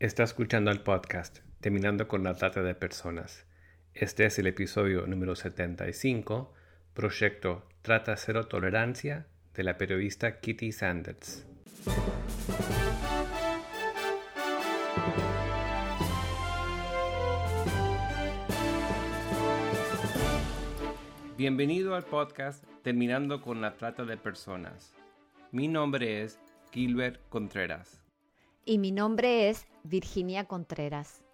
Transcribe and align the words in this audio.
Está 0.00 0.22
escuchando 0.22 0.70
el 0.70 0.80
podcast 0.80 1.40
Terminando 1.60 2.08
con 2.08 2.24
la 2.24 2.34
Trata 2.34 2.62
de 2.62 2.74
Personas. 2.74 3.44
Este 3.92 4.24
es 4.24 4.38
el 4.38 4.46
episodio 4.46 5.06
número 5.06 5.36
75, 5.36 6.54
Proyecto 6.94 7.68
Trata 7.82 8.16
Cero 8.16 8.46
Tolerancia, 8.46 9.26
de 9.52 9.62
la 9.62 9.76
periodista 9.76 10.40
Kitty 10.40 10.72
Sanders. 10.72 11.46
Bienvenido 21.36 21.94
al 21.94 22.04
podcast 22.04 22.64
Terminando 22.82 23.42
con 23.42 23.60
la 23.60 23.76
Trata 23.76 24.06
de 24.06 24.16
Personas. 24.16 24.94
Mi 25.52 25.68
nombre 25.68 26.22
es 26.22 26.40
Gilbert 26.72 27.20
Contreras. 27.28 27.99
Y 28.64 28.78
mi 28.78 28.92
nombre 28.92 29.48
es 29.48 29.66
Virginia 29.84 30.44
Contreras. 30.44 31.24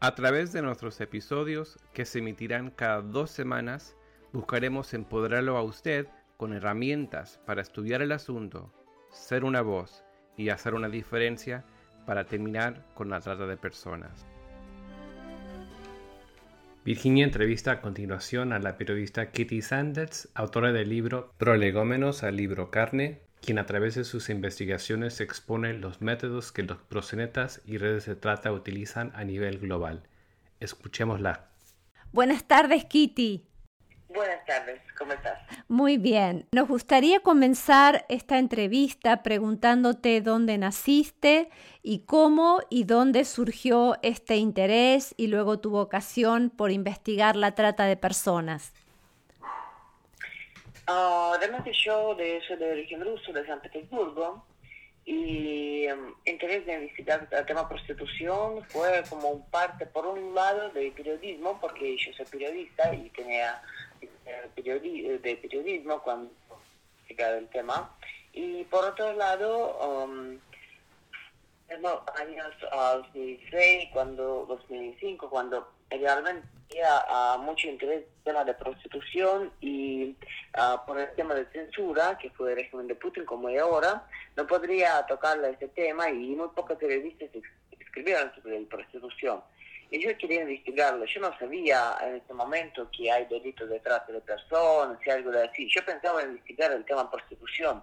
A 0.00 0.14
través 0.14 0.52
de 0.52 0.62
nuestros 0.62 1.00
episodios, 1.00 1.78
que 1.92 2.04
se 2.04 2.20
emitirán 2.20 2.70
cada 2.70 3.02
dos 3.02 3.30
semanas, 3.30 3.96
buscaremos 4.32 4.94
empoderarlo 4.94 5.56
a 5.58 5.62
usted 5.62 6.06
con 6.38 6.54
herramientas 6.54 7.38
para 7.44 7.60
estudiar 7.60 8.00
el 8.00 8.12
asunto, 8.12 8.72
ser 9.10 9.44
una 9.44 9.60
voz 9.60 10.04
y 10.36 10.48
hacer 10.48 10.74
una 10.74 10.88
diferencia 10.88 11.64
para 12.06 12.24
terminar 12.24 12.86
con 12.94 13.10
la 13.10 13.20
trata 13.20 13.46
de 13.46 13.56
personas. 13.56 14.26
Virginia 16.84 17.24
entrevista 17.24 17.72
a 17.72 17.80
continuación 17.82 18.54
a 18.54 18.58
la 18.58 18.78
periodista 18.78 19.30
Kitty 19.30 19.60
Sanders, 19.60 20.30
autora 20.32 20.72
del 20.72 20.88
libro 20.88 21.34
Prolegómenos 21.36 22.22
al 22.22 22.36
libro 22.36 22.70
Carne, 22.70 23.27
quien 23.40 23.58
a 23.58 23.66
través 23.66 23.94
de 23.94 24.04
sus 24.04 24.28
investigaciones 24.30 25.20
expone 25.20 25.74
los 25.74 26.00
métodos 26.00 26.52
que 26.52 26.62
los 26.62 26.78
prosenetas 26.78 27.60
y 27.64 27.78
redes 27.78 28.06
de 28.06 28.16
trata 28.16 28.52
utilizan 28.52 29.12
a 29.14 29.24
nivel 29.24 29.58
global. 29.58 30.02
Escuchémosla. 30.60 31.48
Buenas 32.12 32.44
tardes, 32.44 32.84
Kitty. 32.84 33.48
Buenas 34.08 34.42
tardes, 34.46 34.80
¿cómo 34.96 35.12
estás? 35.12 35.38
Muy 35.68 35.98
bien. 35.98 36.46
Nos 36.52 36.66
gustaría 36.66 37.20
comenzar 37.20 38.06
esta 38.08 38.38
entrevista 38.38 39.22
preguntándote 39.22 40.22
dónde 40.22 40.56
naciste 40.56 41.50
y 41.82 42.00
cómo 42.00 42.60
y 42.70 42.84
dónde 42.84 43.26
surgió 43.26 43.98
este 44.02 44.36
interés 44.36 45.14
y 45.18 45.26
luego 45.26 45.60
tu 45.60 45.70
vocación 45.70 46.48
por 46.48 46.70
investigar 46.70 47.36
la 47.36 47.54
trata 47.54 47.84
de 47.84 47.98
personas. 47.98 48.72
Uh, 50.88 51.36
realmente 51.38 51.70
yo 51.84 52.14
de, 52.14 52.40
soy 52.46 52.56
de 52.56 52.72
origen 52.72 53.04
ruso, 53.04 53.30
de 53.30 53.44
San 53.44 53.60
Petersburgo, 53.60 54.42
y 55.04 55.86
um, 55.90 56.14
interés 56.24 56.64
de 56.64 56.74
investigar 56.76 57.28
el 57.30 57.44
tema 57.44 57.68
prostitución 57.68 58.64
fue 58.68 59.02
como 59.10 59.28
un 59.28 59.50
parte, 59.50 59.84
por 59.84 60.06
un 60.06 60.34
lado, 60.34 60.70
de 60.70 60.90
periodismo, 60.92 61.60
porque 61.60 61.94
yo 61.98 62.10
soy 62.14 62.24
periodista 62.24 62.94
y 62.94 63.10
tenía 63.10 63.62
eh, 64.00 65.18
de 65.22 65.36
periodismo 65.36 66.00
cuando 66.02 66.30
explicaba 67.00 67.36
el 67.36 67.48
tema, 67.48 67.94
y 68.32 68.64
por 68.64 68.86
otro 68.86 69.12
lado, 69.12 70.06
um, 70.08 70.38
años 72.16 72.54
2006, 73.12 73.90
cuando, 73.92 74.46
2005, 74.48 75.28
cuando 75.28 75.68
realmente 75.90 76.48
mucho 77.40 77.68
interés 77.68 78.04
el 78.04 78.24
tema 78.24 78.44
de 78.44 78.54
prostitución 78.54 79.52
y 79.60 80.16
uh, 80.56 80.86
por 80.86 80.98
el 80.98 81.14
tema 81.14 81.34
de 81.34 81.46
censura, 81.46 82.18
que 82.18 82.30
fue 82.30 82.50
el 82.50 82.56
régimen 82.56 82.86
de 82.86 82.94
Putin 82.94 83.24
como 83.24 83.48
es 83.48 83.60
ahora, 83.60 84.06
no 84.36 84.46
podría 84.46 85.04
tocar 85.06 85.38
ese 85.44 85.68
tema 85.68 86.10
y 86.10 86.34
muy 86.34 86.48
pocos 86.48 86.76
periodistas 86.78 87.30
escribieron 87.78 88.32
sobre 88.34 88.60
la 88.60 88.68
prostitución. 88.68 89.42
Y 89.90 90.02
yo 90.02 90.16
quería 90.18 90.42
investigarlo. 90.42 91.04
Yo 91.06 91.20
no 91.20 91.36
sabía 91.38 91.96
en 92.02 92.16
este 92.16 92.34
momento 92.34 92.90
que 92.90 93.10
hay 93.10 93.24
delitos 93.24 93.68
de 93.70 93.80
trata 93.80 94.12
de 94.12 94.20
personas 94.20 94.98
y 95.04 95.10
algo 95.10 95.30
de 95.30 95.44
así. 95.44 95.66
Yo 95.70 95.82
pensaba 95.84 96.22
en 96.22 96.30
investigar 96.30 96.72
el 96.72 96.84
tema 96.84 97.10
prostitución. 97.10 97.82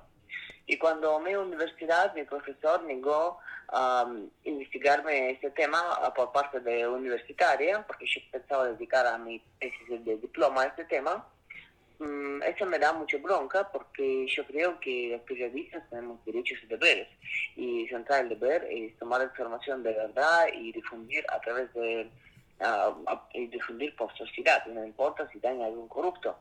Y 0.67 0.77
cuando 0.77 1.19
mi 1.19 1.35
universidad, 1.35 2.13
mi 2.15 2.23
profesor 2.23 2.83
negó 2.83 3.39
um, 3.71 4.29
investigarme 4.43 5.31
este 5.31 5.51
tema 5.51 5.81
por 6.15 6.31
parte 6.31 6.59
de 6.59 6.87
universitaria, 6.87 7.85
porque 7.85 8.05
yo 8.07 8.21
pensaba 8.31 8.65
dedicar 8.65 9.05
a 9.05 9.17
mi 9.17 9.39
tesis 9.59 10.05
de 10.05 10.17
diploma 10.17 10.63
a 10.63 10.65
este 10.65 10.85
tema, 10.85 11.27
um, 11.99 12.41
eso 12.41 12.65
me 12.65 12.79
da 12.79 12.93
mucha 12.93 13.17
bronca 13.17 13.69
porque 13.71 14.25
yo 14.27 14.43
creo 14.45 14.79
que 14.79 15.09
los 15.11 15.21
periodistas 15.21 15.87
tenemos 15.89 16.23
derechos 16.25 16.57
y 16.63 16.65
deberes. 16.65 17.09
Y 17.55 17.87
central 17.87 18.29
deber 18.29 18.65
es 18.69 18.97
tomar 18.97 19.21
información 19.21 19.83
de 19.83 19.93
verdad 19.93 20.47
y 20.51 20.71
difundir 20.71 21.25
a 21.29 21.39
través 21.41 21.71
de... 21.73 22.09
Uh, 22.57 23.05
difundir 23.51 23.93
por 23.97 24.15
sociedad, 24.17 24.65
no 24.67 24.85
importa 24.85 25.29
si 25.29 25.39
daña 25.39 25.65
a 25.65 25.67
algún 25.67 25.89
corrupto. 25.89 26.37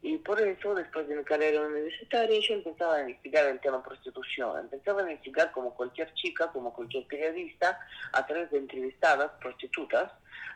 Y 0.00 0.16
por 0.18 0.40
eso, 0.40 0.74
después 0.74 1.08
de 1.08 1.16
mi 1.16 1.24
carrera 1.24 1.60
universitaria, 1.60 2.38
yo 2.40 2.54
empezaba 2.54 2.96
a 2.96 3.00
investigar 3.00 3.46
el 3.46 3.58
tema 3.60 3.82
prostitución. 3.82 4.60
Empezaba 4.60 5.00
a 5.00 5.02
investigar 5.02 5.50
como 5.50 5.74
cualquier 5.74 6.12
chica, 6.14 6.52
como 6.52 6.72
cualquier 6.72 7.04
periodista, 7.06 7.78
a 8.12 8.24
través 8.24 8.50
de 8.50 8.58
entrevistadas 8.58 9.32
prostitutas, 9.40 10.12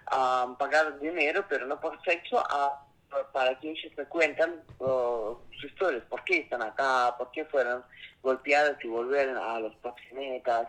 a 0.07 0.55
pagar 0.59 0.99
dinero, 1.01 1.45
pero 1.49 1.67
no 1.67 1.81
por 1.81 2.01
sexo, 2.05 2.39
a, 2.39 2.87
para 3.33 3.59
que 3.59 3.71
ellas 3.71 3.93
me 3.97 4.05
cuentan 4.05 4.63
uh, 4.79 5.37
sus 5.53 5.65
historias, 5.65 6.05
por 6.05 6.23
qué 6.25 6.39
están 6.39 6.63
acá, 6.63 7.15
por 7.19 7.31
qué 7.31 7.45
fueron 7.45 7.85
golpeadas 8.23 8.83
y 8.85 8.89
volvieron 8.89 9.37
a 9.37 9.59
los 9.59 9.75
proxenetas, 9.77 10.69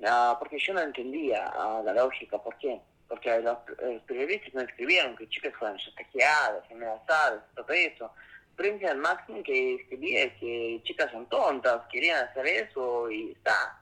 uh, 0.00 0.38
porque 0.38 0.58
yo 0.58 0.74
no 0.74 0.80
entendía 0.80 1.50
uh, 1.56 1.84
la 1.84 1.94
lógica, 1.94 2.38
por 2.38 2.56
qué 2.58 2.80
porque 3.08 3.40
los, 3.40 3.58
periodistas 4.06 4.54
me 4.54 4.62
escribieron 4.64 5.16
que 5.16 5.28
chicas 5.28 5.54
fueron 5.58 5.78
chantajeadas, 5.78 6.70
amenazadas, 6.70 7.42
todo 7.54 7.72
eso. 7.72 8.12
Prensa 8.56 8.90
al 8.90 8.98
máximo 8.98 9.42
que 9.42 9.76
escribía 9.76 10.34
que 10.38 10.80
chicas 10.84 11.10
son 11.12 11.26
tontas, 11.28 11.82
querían 11.90 12.24
hacer 12.24 12.46
eso 12.46 13.10
y 13.10 13.32
está. 13.32 13.80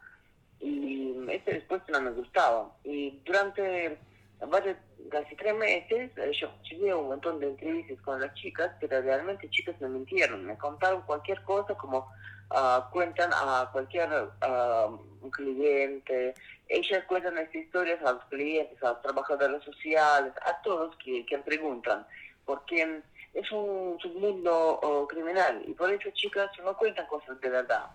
Y 0.61 1.15
esta 1.31 1.51
respuesta 1.51 1.93
no 1.93 2.03
me 2.03 2.11
gustaba. 2.11 2.71
Y 2.85 3.19
durante 3.25 3.99
varios, 4.41 4.77
casi 5.11 5.35
tres 5.35 5.55
meses 5.55 6.11
eh, 6.17 6.33
yo 6.39 6.53
recibí 6.63 6.91
un 6.93 7.09
montón 7.09 7.41
de 7.41 7.49
entrevistas 7.49 8.01
con 8.03 8.21
las 8.21 8.35
chicas, 8.35 8.71
pero 8.81 9.01
realmente 9.01 9.49
chicas 9.51 9.81
me 9.81 9.89
mintieron, 9.89 10.45
me 10.45 10.57
contaron 10.59 11.03
cualquier 11.03 11.43
cosa 11.43 11.75
como 11.75 12.11
uh, 12.51 12.91
cuentan 12.93 13.31
a 13.33 13.69
cualquier 13.73 14.09
uh, 14.13 15.31
cliente, 15.31 16.35
ellas 16.69 17.04
cuentan 17.04 17.38
estas 17.38 17.54
historias 17.54 18.03
a 18.03 18.12
los 18.12 18.25
clientes, 18.25 18.82
a 18.82 18.91
los 18.91 19.03
trabajadores 19.03 19.62
sociales, 19.62 20.32
a 20.43 20.60
todos 20.62 20.97
que, 20.97 21.25
que 21.27 21.38
preguntan, 21.38 22.06
porque 22.44 23.03
es 23.34 23.53
un 23.53 23.99
submundo 24.00 24.81
oh, 24.82 25.06
criminal 25.06 25.62
y 25.66 25.72
por 25.75 25.93
eso 25.93 26.10
chicas 26.10 26.50
no 26.65 26.77
cuentan 26.77 27.06
cosas 27.06 27.41
de 27.41 27.50
verdad. 27.50 27.87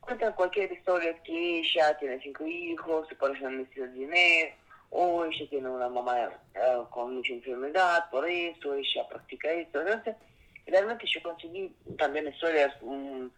Cuentan 0.00 0.32
cualquier 0.32 0.72
historia 0.72 1.22
que 1.22 1.60
ella 1.60 1.96
tiene 1.98 2.20
cinco 2.20 2.46
hijos, 2.46 3.06
se 3.08 3.14
por 3.14 3.36
eso 3.36 3.50
necesita 3.50 3.86
dinero, 3.88 4.54
o 4.90 5.24
ella 5.24 5.48
tiene 5.48 5.68
una 5.68 5.88
mamá 5.88 6.30
uh, 6.56 6.88
con 6.90 7.16
mucha 7.16 7.32
enfermedad, 7.32 8.10
por 8.10 8.28
eso 8.28 8.74
ella 8.74 9.08
practica 9.08 9.50
esto. 9.52 9.80
Entonces, 9.80 10.16
realmente 10.66 11.06
yo 11.06 11.22
conseguí 11.22 11.72
también 11.98 12.28
historias 12.28 12.74
um, 12.80 13.30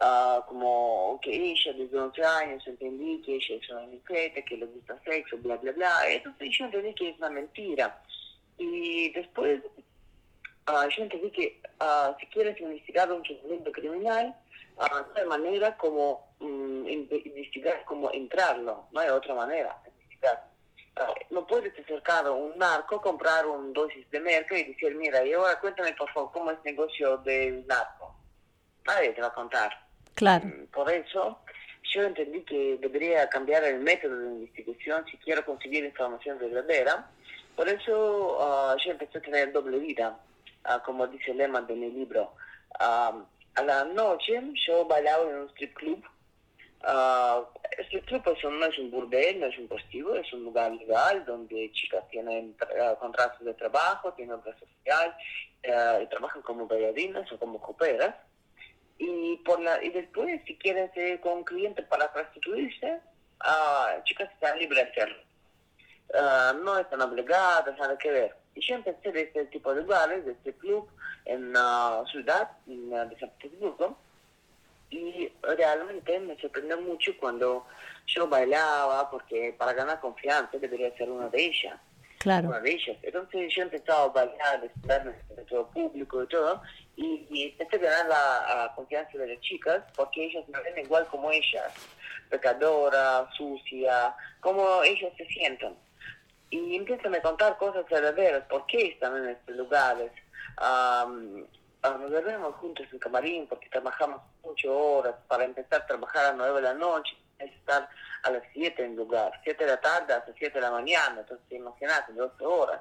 uh, 0.00 0.44
como 0.46 1.18
que 1.22 1.34
ella 1.34 1.72
desde 1.72 1.98
11 1.98 2.24
años 2.24 2.66
entendí 2.66 3.20
que 3.22 3.36
ella 3.36 3.56
es 3.56 3.70
una 3.70 3.86
discreta, 3.88 4.42
que 4.42 4.56
le 4.56 4.66
gusta 4.66 5.00
sexo, 5.04 5.36
bla, 5.38 5.56
bla, 5.56 5.72
bla. 5.72 6.08
Entonces 6.08 6.48
yo 6.58 6.64
entendí 6.66 6.94
que 6.94 7.10
es 7.10 7.18
una 7.18 7.30
mentira. 7.30 8.02
Y 8.58 9.10
después 9.10 9.62
uh, 10.68 10.88
yo 10.96 11.02
entendí 11.02 11.30
que 11.30 11.60
uh, 11.80 12.14
si 12.18 12.26
quieres 12.26 12.60
investigar 12.60 13.10
un 13.12 13.24
sufrimiento 13.24 13.72
criminal, 13.72 14.34
no 14.76 15.14
hay 15.14 15.26
manera 15.26 15.76
como 15.76 16.34
um, 16.40 16.86
investigar 16.88 17.84
como 17.84 18.10
entrarlo, 18.12 18.88
no 18.90 19.00
hay 19.00 19.08
otra 19.08 19.34
manera 19.34 19.78
de 19.84 19.90
investigar. 19.90 20.50
no 21.30 21.46
puedes 21.46 21.78
acercar 21.78 22.26
a 22.26 22.32
un 22.32 22.58
narco, 22.58 23.00
comprar 23.00 23.46
un 23.46 23.72
dosis 23.72 24.08
de 24.10 24.20
merca 24.20 24.58
y 24.58 24.64
decir, 24.64 24.94
mira, 24.96 25.24
y 25.24 25.32
ahora 25.32 25.60
cuéntame 25.60 25.92
por 25.92 26.12
favor 26.12 26.32
cómo 26.32 26.50
es 26.50 26.58
el 26.58 26.74
negocio 26.74 27.18
del 27.18 27.64
narco. 27.66 28.16
Nadie 28.86 29.12
te 29.12 29.20
va 29.20 29.28
a 29.28 29.34
contar. 29.34 29.83
Claro. 30.14 30.46
Mm, 30.46 30.66
por 30.66 30.90
eso 30.90 31.38
yo 31.92 32.02
entendí 32.02 32.42
que 32.42 32.78
debería 32.80 33.28
cambiar 33.28 33.64
el 33.64 33.80
método 33.80 34.18
de 34.18 34.26
investigación 34.26 35.04
si 35.10 35.16
quiero 35.18 35.44
conseguir 35.44 35.84
información 35.84 36.38
verdadera. 36.38 37.08
Por 37.56 37.68
eso 37.68 38.38
uh, 38.38 38.76
yo 38.78 38.90
empecé 38.90 39.18
a 39.18 39.22
tener 39.22 39.52
doble 39.52 39.78
vida, 39.78 40.18
uh, 40.64 40.82
como 40.84 41.06
dice 41.06 41.30
el 41.30 41.38
lema 41.38 41.60
de 41.62 41.74
mi 41.74 41.90
libro. 41.90 42.34
Uh, 42.80 43.22
a 43.56 43.62
la 43.62 43.84
noche 43.84 44.42
yo 44.66 44.84
bailaba 44.86 45.30
en 45.30 45.36
un 45.36 45.48
strip 45.50 45.74
club. 45.74 46.04
el 47.78 47.84
strip 47.86 48.04
club 48.06 48.22
pues, 48.24 48.42
no 48.42 48.66
es 48.66 48.78
un 48.78 48.90
burdel, 48.90 49.38
no 49.38 49.46
es 49.46 49.58
un 49.58 49.68
positivo, 49.68 50.16
es 50.16 50.32
un 50.32 50.44
lugar 50.44 50.72
legal 50.72 51.24
donde 51.24 51.70
chicas 51.72 52.08
tienen 52.08 52.56
contratos 52.98 53.44
de 53.44 53.54
trabajo, 53.54 54.12
tienen 54.14 54.34
obra 54.34 54.52
social, 54.58 55.16
y 56.02 56.06
trabajan 56.06 56.42
como 56.42 56.66
bailarinas 56.66 57.30
o 57.30 57.38
como 57.38 57.60
coperas 57.60 58.16
y 58.98 59.36
por 59.38 59.60
la 59.60 59.82
y 59.82 59.90
después 59.90 60.40
si 60.46 60.56
quieren 60.56 60.92
ser 60.94 61.20
con 61.20 61.38
un 61.38 61.74
para 61.88 62.12
prostituirse 62.12 63.00
ah, 63.40 63.96
chicas 64.04 64.30
están 64.32 64.58
libres 64.58 64.84
de 64.84 64.90
hacerlo. 64.90 65.22
Ah, 66.14 66.54
no 66.62 66.78
están 66.78 67.00
obligadas, 67.02 67.76
nada 67.78 67.96
que 67.98 68.10
ver. 68.10 68.36
Y 68.54 68.60
yo 68.60 68.76
empecé 68.76 69.10
de 69.10 69.22
este 69.22 69.46
tipo 69.46 69.74
de 69.74 69.82
lugares, 69.82 70.24
de 70.24 70.32
este 70.32 70.52
club 70.54 70.88
en 71.24 71.52
la 71.52 72.04
ciudad 72.10 72.50
de 72.66 73.18
San 73.18 73.30
Petersburgo, 73.30 73.98
y 74.90 75.32
realmente 75.42 76.20
me 76.20 76.36
sorprendió 76.38 76.80
mucho 76.80 77.16
cuando 77.18 77.66
yo 78.06 78.28
bailaba, 78.28 79.10
porque 79.10 79.54
para 79.58 79.72
ganar 79.72 80.00
confianza 80.00 80.58
debería 80.58 80.96
ser 80.96 81.10
una 81.10 81.28
de 81.28 81.46
ellas. 81.46 81.80
Claro. 82.24 82.58
De. 82.58 82.98
Entonces 83.02 83.54
yo 83.54 83.62
empezaba 83.64 84.04
a 84.04 84.08
bailar, 84.08 84.64
estarme 84.64 85.12
entre 85.28 85.44
todo 85.44 85.68
público 85.68 86.22
y 86.22 86.26
todo, 86.28 86.62
y, 86.96 87.26
y 87.28 87.54
empecé 87.58 87.86
a 87.86 87.90
ganar 87.90 88.06
la, 88.06 88.72
confianza 88.74 89.18
de 89.18 89.26
las 89.26 89.40
chicas, 89.42 89.84
porque 89.94 90.24
ellas 90.24 90.42
me 90.48 90.58
ven 90.62 90.78
igual 90.78 91.06
como 91.08 91.30
ellas, 91.30 91.70
pecadora, 92.30 93.28
sucia, 93.36 94.16
como 94.40 94.82
ellas 94.84 95.12
se 95.18 95.26
sienten. 95.26 95.76
Y 96.48 96.76
empiezan 96.76 97.14
a 97.14 97.20
contar 97.20 97.58
cosas 97.58 97.84
verdaderas, 97.90 98.44
por 98.44 98.64
qué 98.68 98.86
están 98.86 99.18
en 99.18 99.28
estos 99.28 99.54
lugares. 99.56 100.10
Um, 100.62 101.44
nos 101.82 102.10
dormimos 102.10 102.54
juntos 102.54 102.86
en 102.90 103.00
camarín 103.00 103.46
porque 103.48 103.68
trabajamos 103.68 104.22
ocho 104.40 104.74
horas. 104.74 105.14
Para 105.28 105.44
empezar 105.44 105.82
a 105.82 105.86
trabajar 105.86 106.24
a 106.24 106.32
nueve 106.32 106.62
de 106.62 106.68
la 106.68 106.74
noche, 106.74 107.14
estar 107.38 107.86
a 108.24 108.30
las 108.30 108.42
siete 108.52 108.84
en 108.84 108.92
el 108.92 108.96
lugar. 108.96 109.32
Siete 109.44 109.64
de 109.64 109.70
la 109.70 109.80
tarde 109.80 110.14
hasta 110.14 110.32
siete 110.34 110.54
de 110.54 110.62
la 110.62 110.70
mañana. 110.70 111.20
Entonces, 111.20 111.46
imagínate, 111.50 112.12
12 112.12 112.44
horas. 112.44 112.80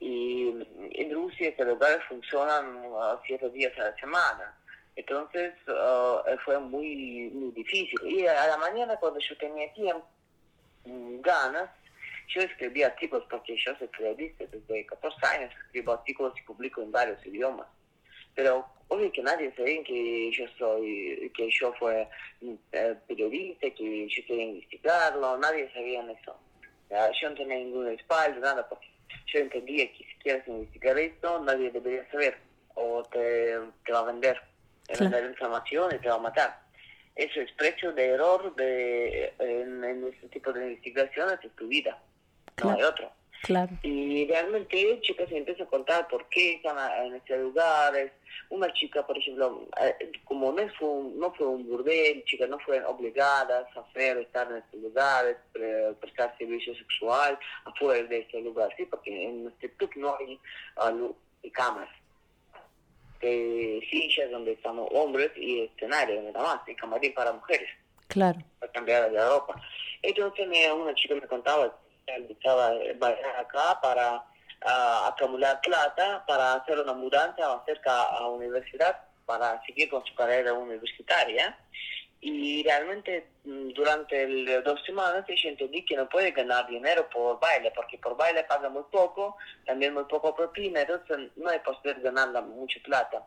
Y 0.00 0.50
en 0.92 1.12
Rusia 1.12 1.48
estos 1.48 1.66
lugares 1.66 1.98
funcionan 2.08 2.84
uh, 2.84 3.18
siete 3.26 3.50
días 3.50 3.72
a 3.78 3.90
la 3.90 3.96
semana. 3.96 4.54
Entonces 4.94 5.54
uh, 5.68 6.36
fue 6.44 6.58
muy, 6.58 7.30
muy 7.32 7.50
difícil. 7.52 7.98
Y 8.04 8.26
a 8.26 8.46
la 8.46 8.56
mañana 8.58 8.96
cuando 8.96 9.18
yo 9.20 9.36
tenía 9.38 9.72
tiempo, 9.72 10.06
ganas, 10.84 11.70
yo 12.28 12.42
escribía 12.42 12.88
artículos 12.88 13.26
porque 13.30 13.56
yo 13.56 13.74
soy 13.76 13.88
periodista 13.88 14.44
desde 14.46 14.86
14 14.86 15.26
años, 15.26 15.52
escribo 15.66 15.92
artículos 15.92 16.34
y 16.38 16.42
publico 16.42 16.82
en 16.82 16.92
varios 16.92 17.24
idiomas. 17.26 17.66
Pero 18.34 18.66
obvio 18.88 19.12
que 19.12 19.22
nadie 19.22 19.52
sabe 19.56 19.82
que 19.82 20.30
yo 20.32 20.44
soy, 20.58 21.30
que 21.34 21.50
yo 21.50 21.72
fui 21.74 21.94
eh, 22.72 22.94
periodista, 23.06 23.70
que 23.70 24.08
yo 24.08 24.26
quería 24.26 24.44
investigarlo, 24.44 25.38
nadie 25.38 25.70
sabía 25.72 26.02
eso. 26.10 26.36
Ya, 26.90 27.10
yo 27.20 27.30
no 27.30 27.36
tenía 27.36 27.56
ningún 27.56 27.86
respaldo, 27.86 28.40
nada, 28.40 28.66
porque 28.68 28.88
yo 29.26 29.40
entendía 29.40 29.90
que 29.92 30.04
si 30.04 30.14
quieres 30.22 30.48
investigar 30.48 30.98
esto, 30.98 31.40
nadie 31.40 31.70
debería 31.70 32.10
saber, 32.10 32.38
o 32.74 33.02
te, 33.04 33.58
te 33.84 33.92
va 33.92 34.00
a 34.00 34.04
vender, 34.04 34.40
te 34.86 34.94
va 34.94 34.98
a 34.98 35.10
vender 35.10 35.30
información 35.30 35.94
y 35.94 35.98
te 35.98 36.08
va 36.08 36.14
a 36.14 36.18
matar. 36.18 36.60
Eso 37.14 37.40
es 37.40 37.52
precio 37.52 37.92
de 37.92 38.06
error 38.06 38.54
de, 38.56 39.34
en, 39.38 39.84
en 39.84 40.06
este 40.06 40.28
tipo 40.28 40.52
de 40.52 40.68
investigaciones 40.68 41.38
es 41.42 41.54
tu 41.56 41.66
vida 41.66 41.98
no 42.64 42.70
hay 42.72 42.82
otro. 42.82 43.10
Claro. 43.42 43.70
Y 43.82 44.26
realmente 44.26 45.00
chicas 45.00 45.28
se 45.28 45.38
empieza 45.38 45.62
a 45.62 45.66
contar 45.66 46.08
por 46.08 46.28
qué 46.28 46.54
están 46.54 46.76
en 47.06 47.14
estos 47.14 47.38
lugares. 47.38 48.12
Una 48.50 48.72
chica, 48.72 49.06
por 49.06 49.16
ejemplo, 49.16 49.68
como 50.24 50.52
no 50.52 50.68
fue 50.78 50.88
un, 50.88 51.18
no 51.18 51.32
fue 51.34 51.46
un 51.46 51.68
burdel, 51.68 52.24
chicas 52.24 52.48
no 52.48 52.58
fueron 52.58 52.86
obligadas 52.86 53.66
a 53.76 53.80
hacer, 53.80 54.18
estar 54.18 54.50
en 54.50 54.58
estos 54.58 54.80
lugares, 54.80 55.36
prestar 56.00 56.36
servicio 56.38 56.74
sexual 56.74 57.38
afuera 57.64 58.02
de 58.08 58.18
este 58.20 58.40
lugar, 58.40 58.74
¿sí? 58.76 58.86
Porque 58.86 59.24
en 59.24 59.46
este 59.48 59.70
club 59.72 59.90
no 59.96 60.16
hay 60.16 60.40
uh, 60.92 61.14
cámaras. 61.52 61.94
De 63.20 63.86
sillas 63.90 64.30
donde 64.30 64.52
estamos 64.52 64.88
hombres 64.92 65.30
y 65.36 65.62
escenario 65.62 66.22
nada 66.22 66.40
más, 66.40 66.68
y 66.68 66.74
camarín 66.74 67.12
para 67.14 67.32
mujeres. 67.32 67.68
Claro. 68.06 68.38
Para 68.60 68.72
cambiar 68.72 69.10
de 69.10 69.28
ropa. 69.28 69.60
Entonces 70.02 70.46
una 70.72 70.94
chica 70.94 71.14
me 71.14 71.26
contaba 71.26 71.76
estaba 72.28 72.72
acá 73.38 73.80
para 73.80 74.16
uh, 74.16 75.06
acumular 75.06 75.60
plata, 75.60 76.24
para 76.26 76.54
hacer 76.54 76.78
una 76.78 76.92
mudanza 76.92 77.62
cerca 77.66 78.04
a 78.04 78.20
la 78.20 78.28
universidad, 78.28 79.00
para 79.26 79.62
seguir 79.64 79.88
con 79.88 80.04
su 80.04 80.14
carrera 80.14 80.52
universitaria. 80.52 81.58
Y 82.20 82.64
realmente 82.64 83.28
durante 83.44 84.24
el, 84.24 84.62
dos 84.64 84.82
semanas 84.84 85.24
ella 85.28 85.50
entendí 85.50 85.84
que 85.84 85.96
no 85.96 86.08
puede 86.08 86.32
ganar 86.32 86.66
dinero 86.66 87.08
por 87.08 87.38
baile, 87.38 87.70
porque 87.70 87.96
por 87.98 88.16
baile 88.16 88.42
paga 88.44 88.68
muy 88.68 88.82
poco, 88.90 89.36
también 89.64 89.94
muy 89.94 90.04
poco 90.04 90.34
propina, 90.34 90.80
entonces 90.80 91.30
no 91.36 91.48
hay 91.48 91.60
posibilidad 91.60 91.96
de 91.96 92.02
ganar 92.02 92.42
mucha 92.42 92.80
plata. 92.82 93.22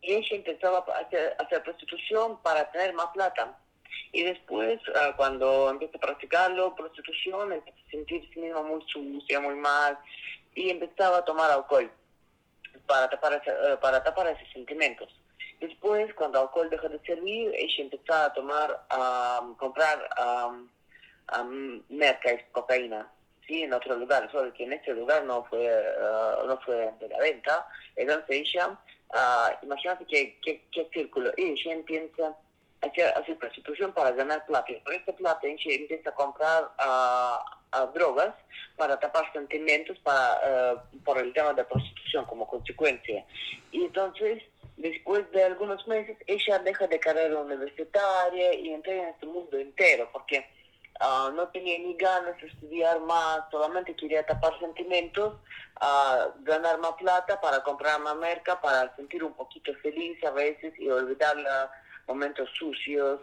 Y 0.00 0.14
ella 0.14 0.36
empezaba 0.36 0.78
a 0.78 0.98
a 0.98 1.44
hacer 1.44 1.62
prostitución 1.62 2.42
para 2.42 2.70
tener 2.72 2.92
más 2.92 3.06
plata 3.14 3.56
y 4.14 4.22
después, 4.22 4.80
uh, 4.88 5.16
cuando 5.16 5.68
empecé 5.68 5.96
a 5.96 6.00
practicarlo, 6.00 6.74
prostitución, 6.76 7.52
empecé 7.52 7.80
a 7.80 7.90
sentirse 7.90 8.40
misma 8.40 8.62
muy 8.62 8.80
sucia, 8.86 9.40
muy 9.40 9.56
mal, 9.56 9.98
y 10.54 10.70
empezaba 10.70 11.18
a 11.18 11.24
tomar 11.24 11.50
alcohol 11.50 11.90
para 12.86 13.10
tapar, 13.10 13.42
uh, 13.44 13.80
para 13.80 14.02
tapar 14.04 14.28
esos 14.28 14.48
sentimientos. 14.52 15.08
Después, 15.58 16.14
cuando 16.14 16.40
alcohol 16.40 16.70
dejó 16.70 16.88
de 16.88 17.00
servir, 17.00 17.52
ella 17.56 17.74
empezó 17.78 18.14
a 18.14 18.32
tomar, 18.32 18.86
a 18.88 19.40
um, 19.42 19.56
comprar 19.56 19.98
um, 20.24 20.68
um, 21.36 21.82
merca 21.88 22.32
y 22.32 22.38
cocaína, 22.52 23.10
sí, 23.48 23.64
en 23.64 23.72
otro 23.72 23.96
lugar, 23.96 24.30
solo 24.30 24.52
que 24.54 24.62
en 24.62 24.74
este 24.74 24.94
lugar 24.94 25.24
no 25.24 25.44
fue, 25.46 25.66
uh, 25.66 26.46
no 26.46 26.56
fue 26.60 26.92
de 27.00 27.08
la 27.08 27.18
venta. 27.18 27.66
Entonces 27.96 28.30
ella, 28.30 28.78
uh, 29.10 29.64
imagínate 29.64 30.04
que, 30.06 30.38
que, 30.40 30.68
que 30.70 30.88
círculo, 30.92 31.32
ella 31.36 31.72
empieza 31.72 32.36
hacer, 32.84 33.06
hacer 33.16 33.38
prostitución 33.38 33.92
para 33.92 34.12
ganar 34.12 34.44
plata. 34.46 34.72
Y 34.72 34.80
por 34.80 34.94
esta 34.94 35.12
plata 35.12 35.46
empieza 35.46 36.10
a 36.10 36.14
comprar 36.14 36.70
drogas 37.92 38.34
para 38.76 38.98
tapar 38.98 39.32
sentimientos 39.32 39.98
para, 40.00 40.74
uh, 40.74 40.98
por 41.04 41.18
el 41.18 41.32
tema 41.32 41.52
de 41.52 41.64
prostitución 41.64 42.24
como 42.24 42.46
consecuencia. 42.46 43.24
Y 43.72 43.84
entonces, 43.84 44.42
después 44.76 45.30
de 45.32 45.44
algunos 45.44 45.86
meses, 45.86 46.16
ella 46.26 46.58
deja 46.60 46.86
de 46.86 47.00
carrera 47.00 47.38
universitaria 47.38 48.54
y 48.54 48.70
entra 48.70 48.92
en 48.92 49.08
este 49.08 49.26
mundo 49.26 49.56
entero, 49.58 50.08
porque 50.12 50.46
uh, 51.00 51.30
no 51.32 51.48
tenía 51.48 51.78
ni 51.78 51.94
ganas 51.94 52.40
de 52.40 52.48
estudiar 52.48 53.00
más, 53.00 53.40
solamente 53.50 53.94
quería 53.96 54.24
tapar 54.24 54.58
sentimientos, 54.60 55.36
ganar 56.42 56.78
más 56.78 56.92
plata 56.92 57.40
para 57.40 57.62
comprar 57.62 58.00
más 58.00 58.16
merca, 58.16 58.60
para 58.60 58.94
sentir 58.96 59.22
un 59.24 59.34
poquito 59.34 59.74
feliz 59.82 60.22
a 60.24 60.30
veces 60.30 60.72
y 60.78 60.88
olvidar 60.88 61.36
la 61.36 61.70
momentos 62.06 62.48
sucios 62.58 63.20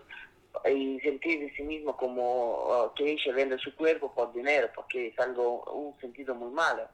y 0.70 1.00
sentir 1.00 1.40
de 1.40 1.56
sí 1.56 1.64
mismo 1.64 1.96
como 1.96 2.94
que 2.96 3.12
ella 3.12 3.34
vende 3.34 3.58
su 3.58 3.74
cuerpo 3.76 4.14
por 4.14 4.34
dinero, 4.34 4.70
porque 4.76 5.08
es 5.08 5.20
algo, 5.20 5.64
un 5.66 6.00
sentido 6.00 6.36
muy 6.36 6.52
malo. 6.52 6.88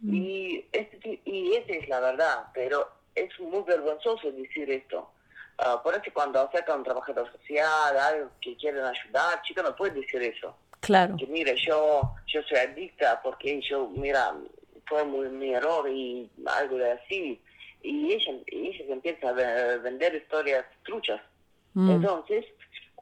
Mm. 0.00 0.14
Y, 0.14 0.64
este, 0.72 1.20
y 1.24 1.54
esa 1.54 1.72
es 1.72 1.88
la 1.88 2.00
verdad, 2.00 2.46
pero 2.54 2.88
es 3.14 3.28
muy 3.40 3.62
vergonzoso 3.62 4.30
decir 4.32 4.70
esto. 4.70 5.10
Uh, 5.58 5.82
por 5.82 5.94
eso 5.94 6.04
cuando 6.14 6.40
acerca 6.40 6.74
un 6.74 6.84
trabajador 6.84 7.30
social, 7.32 7.96
algo 7.98 8.30
que 8.40 8.56
quieren 8.56 8.82
ayudar, 8.82 9.42
chica, 9.42 9.62
no 9.62 9.76
puede 9.76 10.00
decir 10.00 10.22
eso. 10.22 10.56
Claro. 10.80 11.16
Que 11.16 11.26
mira, 11.26 11.52
yo, 11.54 12.14
yo 12.26 12.42
soy 12.44 12.58
adicta 12.58 13.20
porque 13.22 13.60
yo, 13.60 13.88
mira, 13.88 14.34
fue 14.86 15.04
muy, 15.04 15.28
mi 15.28 15.52
error 15.52 15.88
y 15.88 16.30
algo 16.46 16.76
de 16.76 16.92
así 16.92 17.40
y 17.82 18.12
ella, 18.12 18.32
ella 18.46 18.86
se 18.86 18.92
empieza 18.92 19.28
a 19.28 19.32
vender 19.78 20.14
historias 20.14 20.64
truchas. 20.84 21.20
Mm. 21.74 21.90
Entonces, 21.90 22.44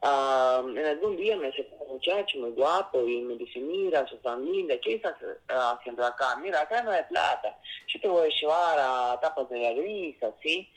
uh, 0.01 0.67
en 0.69 0.85
algún 0.85 1.17
día 1.17 1.35
me 1.37 1.47
acercó 1.47 1.83
un 1.83 1.93
muchacho 1.93 2.37
muy 2.39 2.51
guapo 2.51 3.07
y 3.07 3.21
me 3.21 3.35
dice, 3.35 3.59
mira, 3.59 4.07
su 4.07 4.17
familia, 4.19 4.79
¿qué 4.81 4.95
estás 4.95 5.15
haciendo 5.47 6.05
acá? 6.05 6.35
Mira, 6.37 6.61
acá 6.61 6.83
no 6.83 6.91
hay 6.91 7.03
plata, 7.09 7.57
yo 7.87 7.99
te 7.99 8.07
voy 8.07 8.27
a 8.27 8.39
llevar 8.39 8.79
a 8.79 9.19
tapas 9.19 9.49
de 9.49 9.59
la 9.59 9.69
revista, 9.73 10.31
¿sí? 10.41 10.69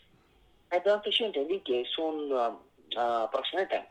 Entonces 0.70 1.14
yo 1.18 1.26
entendí 1.26 1.60
que 1.60 1.82
es 1.82 1.98
un 1.98 2.32
uh, 2.32 3.30
proxeneta 3.30 3.86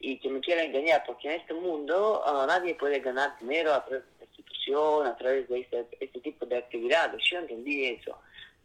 y 0.00 0.18
que 0.18 0.28
me 0.28 0.40
quiere 0.40 0.64
engañar, 0.64 1.04
porque 1.06 1.28
en 1.28 1.40
este 1.40 1.54
mundo 1.54 2.22
uh, 2.26 2.46
nadie 2.46 2.74
puede 2.74 2.98
ganar 3.00 3.38
dinero 3.38 3.72
a 3.72 3.84
través 3.84 4.04
de 4.04 4.26
prostitución, 4.26 5.06
a 5.06 5.16
través 5.16 5.48
de 5.48 5.60
este, 5.60 5.86
este 6.00 6.20
tipo 6.20 6.46
de 6.46 6.56
actividades. 6.58 7.22
Yo 7.30 7.38
entendí 7.38 7.84
eso 7.84 8.18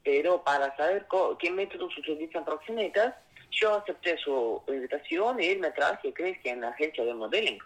pero 0.06 0.44
para 0.44 0.74
saber 0.78 1.08
qué 1.40 1.50
métodos 1.50 1.98
utilizan 1.98 2.46
proxenetas, 2.46 3.16
yo 3.56 3.76
acepté 3.76 4.18
su 4.18 4.62
invitación 4.68 5.42
y 5.42 5.48
él 5.48 5.60
me 5.60 5.72
traje, 5.72 6.14
crees 6.14 6.40
que 6.40 6.50
en 6.50 6.62
la 6.62 6.70
agencia 6.70 7.04
de 7.04 7.14
modeling, 7.14 7.60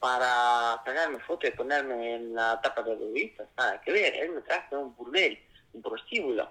para 0.00 0.80
sacarme 0.84 1.18
fotos 1.20 1.50
y 1.50 1.56
ponerme 1.56 2.14
en 2.14 2.34
la 2.34 2.60
tapa 2.60 2.82
de 2.82 2.94
revistas, 2.94 3.48
nada 3.56 3.80
que 3.80 3.92
ver, 3.92 4.14
él 4.14 4.30
me 4.32 4.40
traje 4.42 4.76
un 4.76 4.94
burdel, 4.96 5.38
un 5.72 5.82
prostíbulo. 5.82 6.48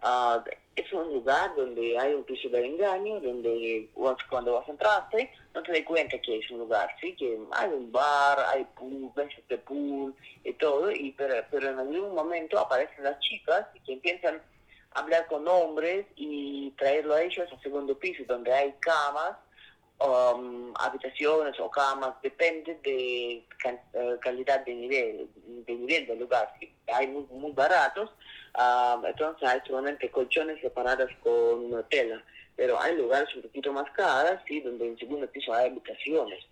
Uh, 0.00 0.40
es 0.76 0.92
un 0.92 1.12
lugar 1.12 1.54
donde 1.56 1.98
hay 1.98 2.14
un 2.14 2.22
piso 2.22 2.48
de 2.48 2.64
engaño, 2.64 3.20
donde 3.20 3.90
cuando 4.28 4.54
vas 4.54 4.68
a 4.68 4.70
entrar, 4.70 5.08
no 5.52 5.62
te 5.62 5.72
das 5.72 5.82
cuenta 5.82 6.20
que 6.20 6.38
es 6.38 6.50
un 6.52 6.58
lugar, 6.58 6.88
sí, 7.00 7.16
que 7.16 7.36
hay 7.50 7.70
un 7.70 7.90
bar, 7.90 8.38
hay 8.54 8.64
pool, 8.76 9.10
mesas 9.16 9.42
de 9.48 9.58
pool 9.58 10.14
y 10.44 10.52
todo, 10.52 10.92
y, 10.92 11.10
pero, 11.12 11.34
pero 11.50 11.70
en 11.70 11.80
algún 11.80 12.14
momento 12.14 12.60
aparecen 12.60 13.02
las 13.02 13.18
chicas 13.18 13.66
y 13.74 13.80
que 13.80 13.94
empiezan 13.94 14.40
hablar 14.98 15.26
con 15.26 15.46
hombres 15.48 16.06
y 16.16 16.70
traerlo 16.72 17.14
a 17.14 17.22
ellos 17.22 17.48
al 17.50 17.60
segundo 17.60 17.98
piso, 17.98 18.22
donde 18.26 18.52
hay 18.52 18.74
camas, 18.80 19.36
um, 20.00 20.72
habitaciones 20.78 21.58
o 21.60 21.70
camas, 21.70 22.14
depende 22.22 22.78
de 22.82 23.44
uh, 23.94 24.18
calidad 24.20 24.64
de 24.64 24.74
nivel, 24.74 25.28
de 25.66 25.74
nivel 25.74 26.06
del 26.06 26.18
lugar. 26.18 26.52
Hay 26.92 27.06
muy, 27.06 27.24
muy 27.30 27.52
baratos, 27.52 28.10
um, 28.56 29.04
entonces 29.04 29.48
hay 29.48 29.60
solamente 29.66 30.10
colchones 30.10 30.60
separados 30.60 31.10
con 31.22 31.84
tela, 31.88 32.22
pero 32.56 32.80
hay 32.80 32.96
lugares 32.96 33.34
un 33.36 33.42
poquito 33.42 33.72
más 33.72 33.90
caros, 33.92 34.40
¿sí? 34.46 34.60
donde 34.60 34.86
en 34.86 34.98
segundo 34.98 35.26
piso 35.28 35.52
hay 35.52 35.66
habitaciones. 35.66 36.44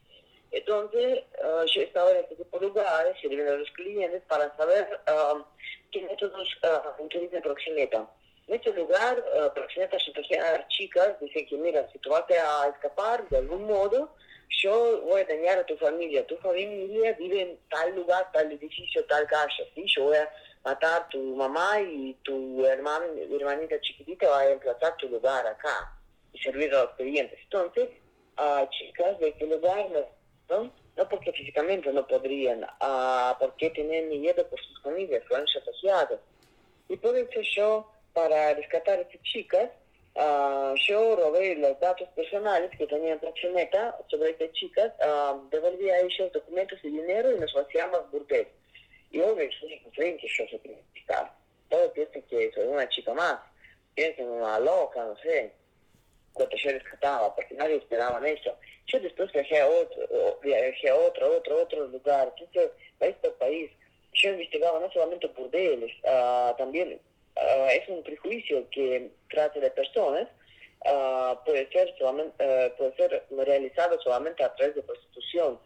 Entonces, 0.53 1.25
uh, 1.45 1.65
yo 1.67 1.83
estaba 1.83 2.11
en 2.13 2.19
este 2.19 2.37
tipo 2.37 2.59
de 2.59 2.67
lugares, 2.69 3.17
y 3.23 3.41
a 3.41 3.55
los 3.57 3.71
clientes 3.73 4.23
para 4.29 4.57
saber 4.57 5.01
um, 5.09 5.43
qué 5.91 6.03
métodos 6.03 6.49
uh, 6.63 7.03
utilizan 7.03 7.43
Proxeneta. 7.43 8.09
En 8.47 8.55
este 8.55 8.73
lugar, 8.73 9.19
uh, 9.19 9.53
Proxeneta 9.55 9.99
se 9.99 10.39
a 10.39 10.59
las 10.59 10.69
chicas, 10.69 11.19
dicen 11.21 11.47
que 11.47 11.57
mira, 11.57 11.89
si 11.91 11.99
tú 11.99 12.11
vas 12.11 12.25
a 12.31 12.69
escapar 12.69 13.29
de 13.29 13.39
algún 13.39 13.67
modo, 13.67 14.15
yo 14.63 15.01
voy 15.03 15.23
a 15.23 15.25
dañar 15.25 15.59
a 15.59 15.67
tu 15.67 15.77
familia, 15.77 16.25
tu 16.27 16.37
familia 16.37 17.13
vive 17.15 17.43
en 17.43 17.59
tal 17.69 17.97
lugar, 17.97 18.31
tal 18.33 18.53
edificio, 18.53 19.05
tal 19.07 19.27
calle, 19.27 19.71
¿sí? 19.75 19.85
Yo 19.89 20.05
voy 20.05 20.17
a 20.17 20.31
matar 20.65 21.03
a 21.03 21.09
tu 21.09 21.19
mamá 21.35 21.81
y 21.81 22.15
tu 22.23 22.65
hermana, 22.65 23.07
hermanita 23.31 23.81
chiquitita 23.81 24.29
va 24.29 24.41
a 24.41 24.51
emplazar 24.51 24.97
tu 24.97 25.09
lugar 25.09 25.45
acá 25.47 25.93
y 26.33 26.39
servir 26.39 26.73
a 26.75 26.85
los 26.85 26.93
clientes. 26.93 27.39
Entonces, 27.43 27.89
uh, 28.39 28.67
chicas 28.71 29.19
de 29.19 29.29
este 29.29 29.47
lugar, 29.47 29.89
¿no? 30.49 30.73
No 30.97 31.09
porque 31.09 31.33
físicamente 31.33 31.93
no 31.93 32.07
podrían, 32.07 32.63
uh, 32.63 33.37
porque 33.41 33.71
tienen 33.71 34.09
miedo 34.09 34.47
por 34.49 34.61
sus 34.61 34.81
familias, 34.83 35.25
fueron 35.27 35.47
asociados. 35.49 36.21
Y 36.89 36.97
por 36.97 37.17
eso 37.17 37.41
yo 37.57 37.91
para 38.17 38.55
rescatar 38.55 38.99
a 38.99 39.03
estas 39.03 39.21
chicas, 39.25 39.71
uh, 40.15 40.75
yo 40.89 41.17
robé 41.17 41.55
los 41.57 41.79
datos 41.81 42.09
personales 42.17 42.71
que 42.79 42.87
tenían 42.87 43.21
Proxeneta 43.21 43.95
sobre 44.09 44.31
estas 44.31 44.53
chicas, 44.53 44.91
uh, 45.05 45.47
devolví 45.51 45.91
a 45.91 46.01
ellos 46.01 46.33
documentos 46.33 46.79
y 46.83 46.89
dinero 46.89 47.31
y 47.31 47.39
nos 47.39 47.53
vaciamos 47.53 48.11
burdel. 48.11 48.49
Y 49.11 49.21
obvio, 49.21 49.51
creen 49.95 50.17
que 50.17 50.29
yo 50.29 50.45
soy 50.49 50.59
criminal. 50.61 51.31
Todos 51.69 51.93
piensan 51.93 52.23
que 52.23 52.51
soy 52.53 52.65
una 52.65 52.89
chica 52.89 53.13
más, 53.13 53.39
piensan 53.95 54.29
una 54.29 54.59
loca, 54.61 55.05
no 55.05 55.17
sé, 55.19 55.53
cuando 56.33 56.57
yo 56.57 56.71
rescataba, 56.71 57.35
porque 57.35 57.55
nadie 57.55 57.77
esperaba 57.77 58.27
eso. 58.27 58.57
Yo 58.87 58.99
después 59.01 59.31
viajé 59.31 59.61
a 59.61 59.69
otro, 60.97 61.37
otro, 61.37 61.63
otro, 61.63 61.87
lugar. 61.89 62.33
Entonces, 62.39 62.73
a 62.99 63.07
este 63.07 63.29
país, 63.33 63.71
yo 64.15 64.31
investigaba 64.31 64.81
no 64.81 64.91
solamente 64.91 65.27
burdeles, 65.27 65.93
uh, 66.05 66.57
también 66.57 66.99
uh, 67.37 67.69
es 67.71 67.89
un 67.89 68.03
prejuicio 68.03 68.69
que 68.71 69.11
trata 69.29 69.61
de 69.61 69.71
personas 69.71 70.29
uh, 70.85 71.37
puede 71.45 71.69
ser 71.71 71.95
solamente, 71.99 72.71
puede 72.77 72.97
ser 72.97 73.25
realizado 73.31 74.01
solamente 74.01 74.43
a 74.45 74.55
través 74.55 74.75
de 74.75 74.83
prostitución. 74.83 75.59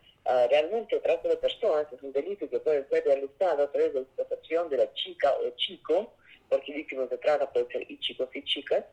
realmente 0.50 0.98
trata 1.00 1.28
de 1.28 1.36
personas 1.36 1.86
es 1.92 2.02
un 2.02 2.12
delito 2.12 2.48
que 2.48 2.60
puede 2.60 2.86
ser 2.88 3.04
realizado 3.04 3.64
a 3.64 3.72
través 3.72 3.92
de 3.92 4.00
la 4.00 4.06
explotación 4.06 4.68
de 4.70 4.76
la 4.78 4.92
chica 4.94 5.34
o 5.34 5.50
chico, 5.56 6.12
porque 6.48 6.72
víctimas 6.72 7.10
de 7.10 7.18
trata 7.18 7.50
pueden 7.50 7.68
ser 7.68 7.90
y 7.90 7.98
chicos 8.00 8.28
y 8.34 8.42
chicas, 8.44 8.84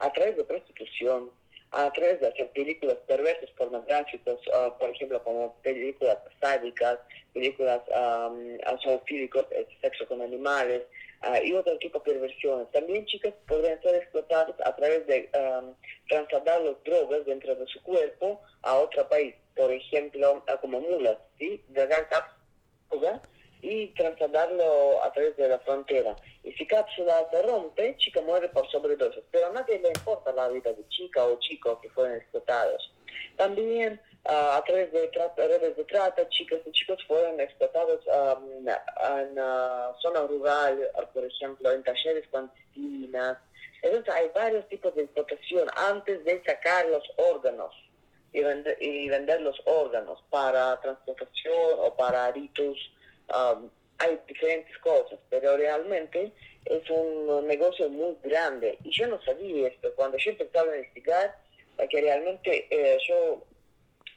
a 0.00 0.12
través 0.12 0.36
de 0.36 0.44
prostitución, 0.44 1.30
a 1.74 1.90
través 1.92 2.20
de 2.20 2.28
hacer 2.28 2.48
películas 2.50 2.96
perversas, 3.06 3.50
pornográficas, 3.50 4.36
por 4.78 4.90
ejemplo, 4.90 5.22
como 5.24 5.56
películas 5.62 6.18
sádicas, 6.40 6.98
películas 7.32 7.80
um, 7.88 8.58
zoofílicos, 8.80 9.46
sexo 9.80 10.06
con 10.06 10.22
animales, 10.22 10.82
uh, 11.26 11.44
y 11.44 11.52
otro 11.54 11.76
tipo 11.78 11.98
de 11.98 12.12
perversiones. 12.12 12.70
También 12.72 13.06
chicas 13.06 13.34
podrían 13.46 13.80
ser 13.82 13.96
explotadas 13.96 14.54
a 14.64 14.76
través 14.76 15.06
de 15.06 15.30
um, 15.34 15.74
trasladar 16.08 16.60
las 16.62 16.82
drogas 16.84 17.24
dentro 17.26 17.54
de 17.54 17.66
su 17.66 17.82
cuerpo 17.82 18.40
a 18.62 18.76
otro 18.76 19.08
país, 19.08 19.34
por 19.56 19.72
ejemplo, 19.72 20.44
como 20.60 20.80
mulas, 20.80 21.18
¿sí? 21.38 21.62
De 21.68 21.88
cápsula 21.88 23.22
y 23.64 23.86
trasladarlo 23.94 25.02
a 25.02 25.10
través 25.12 25.36
de 25.38 25.48
la 25.48 25.58
frontera. 25.60 26.14
Y 26.42 26.52
si 26.52 26.66
cápsula 26.66 27.26
se 27.30 27.42
rompe, 27.42 27.96
chica 27.96 28.20
muere 28.20 28.50
por 28.50 28.70
sobredosis, 28.70 29.22
pero 29.30 29.46
a 29.46 29.52
nadie 29.52 29.78
le 29.78 29.88
importa 29.88 30.32
la 30.32 30.48
vida 30.48 30.70
de 30.72 30.86
chica 30.88 31.24
o 31.24 31.38
chico 31.40 31.80
que 31.80 31.88
fueron 31.88 32.16
explotados. 32.16 32.92
También 33.36 33.98
a 34.26 34.62
través 34.66 34.90
de 34.92 35.10
redes 35.36 35.76
de 35.76 35.84
trata, 35.84 36.26
chicas 36.30 36.60
y 36.64 36.72
chicos 36.72 36.98
fueron 37.06 37.38
explotados 37.40 38.00
um, 38.06 38.66
en 38.66 39.38
uh, 39.38 39.94
zona 40.00 40.26
rural, 40.26 40.90
por 41.12 41.24
ejemplo, 41.24 41.70
en 41.70 41.82
talleres 41.82 42.26
clandestinas. 42.28 43.38
Entonces 43.82 44.14
hay 44.14 44.30
varios 44.34 44.66
tipos 44.68 44.94
de 44.94 45.02
explotación 45.02 45.68
antes 45.76 46.24
de 46.24 46.42
sacar 46.44 46.86
los 46.86 47.02
órganos 47.16 47.74
y 48.32 48.42
vender, 48.42 48.78
y 48.80 49.08
vender 49.10 49.42
los 49.42 49.60
órganos 49.66 50.22
para 50.30 50.80
transportación 50.80 51.74
o 51.78 51.94
para 51.94 52.32
ritos. 52.32 52.78
Um, 53.28 53.68
hay 53.98 54.18
diferentes 54.26 54.76
cosas, 54.78 55.18
pero 55.28 55.56
realmente 55.56 56.32
es 56.64 56.90
un 56.90 57.46
negocio 57.46 57.88
muy 57.90 58.16
grande. 58.22 58.78
Y 58.82 58.90
yo 58.90 59.06
no 59.06 59.22
sabía 59.22 59.68
esto. 59.68 59.94
Cuando 59.94 60.16
yo 60.16 60.30
empezaba 60.30 60.72
a 60.72 60.76
investigar, 60.76 61.36
que 61.88 62.00
realmente 62.00 62.66
eh, 62.70 62.98
yo 63.06 63.44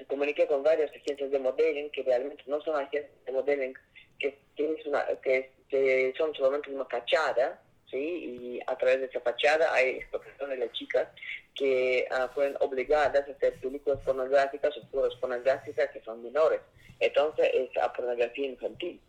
comuniqué 0.06 0.48
con 0.48 0.64
varias 0.64 0.92
agencias 0.92 1.32
de 1.32 1.40
modeling 1.40 1.90
que 1.90 2.04
realmente 2.04 2.44
no 2.48 2.62
son 2.62 2.76
agencias 2.76 3.12
de 3.26 3.32
modeling 3.32 3.74
que, 4.20 4.38
una, 4.86 5.06
que, 5.22 6.14
son 6.18 6.34
solamente 6.34 6.72
una 6.72 6.86
fachada, 6.86 7.62
¿sí? 7.90 7.98
y 7.98 8.60
a 8.68 8.76
través 8.78 9.00
de 9.00 9.06
esa 9.06 9.20
fachada 9.22 9.74
hay 9.74 9.98
explotación 9.98 10.50
de 10.50 10.58
las 10.58 10.72
chicas 10.74 11.08
que 11.56 12.08
uh, 12.12 12.28
fueron 12.34 12.58
obligadas 12.62 13.28
a 13.28 13.32
hacer 13.32 13.60
películas 13.60 14.00
pornográficas 14.06 14.78
o 14.78 14.88
puras 14.90 15.16
pornográficas 15.16 15.90
que 15.92 16.02
son 16.02 16.24
menores. 16.24 16.62
Entonces 17.00 17.50
es 17.54 17.70
a 17.82 17.92
pornografía 17.94 18.48
infantil. 18.48 19.00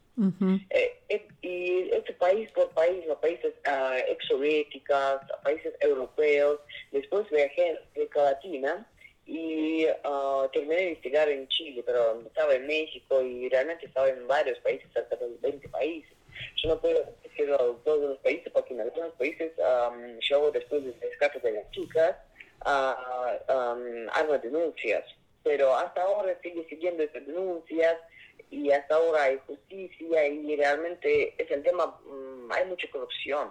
eh, 0.71 1.29
y 1.43 1.91
este 1.91 2.13
país 2.15 2.51
por 2.51 2.71
país, 2.71 3.07
los 3.07 3.19
países 3.19 3.55
uh, 3.67 3.95
exovéticos, 4.09 5.21
países 5.45 5.75
europeos, 5.81 6.59
después 6.91 7.29
viajé 7.31 7.69
en 7.69 7.79
América 7.95 8.23
Latina 8.23 8.87
y 9.29 9.87
uh, 9.87 10.49
terminé 10.55 10.77
de 10.77 10.83
investigar 10.85 11.29
en 11.29 11.47
Chile, 11.49 11.83
pero 11.85 12.23
estaba 12.23 12.55
en 12.55 12.67
México 12.67 13.21
y 13.21 13.47
realmente 13.51 13.85
estaba 13.85 14.09
en 14.09 14.27
varios 14.27 14.59
países, 14.61 14.91
cerca 14.95 15.17
de 15.17 15.29
20 15.43 15.69
países. 15.69 16.11
Yo 16.57 16.71
no 16.71 16.81
puedo 16.81 17.05
decir 17.23 17.55
todos 17.85 18.09
los 18.09 18.19
países 18.21 18.51
porque 18.51 18.73
en 18.73 18.81
algunos 18.81 19.13
países 19.15 19.53
um, 19.59 20.19
yo 20.21 20.51
después 20.51 20.83
del 20.83 20.95
rescate 20.99 21.41
de 21.41 21.53
las 21.53 21.71
chicas 21.73 22.17
uh, 22.65 23.53
um, 23.53 24.09
hago 24.15 24.39
denuncias, 24.39 25.05
pero 25.43 25.75
hasta 25.77 26.05
ahora 26.05 26.35
sigue 26.43 26.67
siguiendo 26.67 27.03
esas 27.03 27.27
denuncias 27.27 27.97
y 28.51 28.71
hasta 28.71 28.95
ahora 28.95 29.25
hay 29.25 29.39
justicia 29.47 30.27
y 30.27 30.57
realmente 30.57 31.35
es 31.37 31.51
el 31.51 31.63
tema, 31.63 32.01
um, 32.07 32.51
hay 32.51 32.65
mucha 32.65 32.89
corrupción 32.91 33.51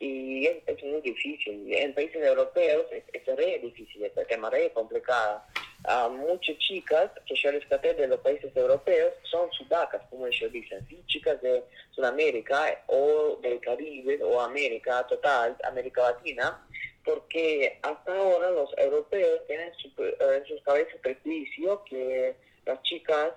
y 0.00 0.46
es, 0.46 0.84
muy 0.84 1.00
difícil. 1.00 1.72
En 1.72 1.94
países 1.94 2.24
europeos 2.24 2.86
es, 2.92 3.04
es 3.12 3.36
re 3.36 3.58
difícil, 3.58 4.04
es 4.04 4.28
tema 4.28 4.48
re 4.50 4.70
complicado. 4.72 5.42
Uh, 5.84 6.10
muchas 6.10 6.58
chicas 6.58 7.10
que 7.24 7.34
yo 7.36 7.50
rescaté 7.50 7.94
de 7.94 8.08
los 8.08 8.20
países 8.20 8.54
europeos 8.56 9.12
son 9.22 9.50
sudacas, 9.52 10.02
como 10.10 10.26
ellos 10.26 10.50
dicen, 10.52 10.86
¿sí? 10.88 11.02
chicas 11.06 11.40
de 11.40 11.62
Sudamérica 11.92 12.82
o 12.86 13.38
del 13.42 13.60
Caribe 13.60 14.22
o 14.22 14.40
América 14.40 15.06
total, 15.06 15.56
América 15.64 16.02
Latina, 16.02 16.66
porque 17.04 17.78
hasta 17.82 18.16
ahora 18.16 18.50
los 18.50 18.70
europeos 18.76 19.40
tienen 19.46 19.68
en 19.68 20.44
sus 20.46 20.62
cabezas 20.62 20.96
prejuicio 21.00 21.84
que 21.84 22.36
las 22.66 22.82
chicas 22.82 23.32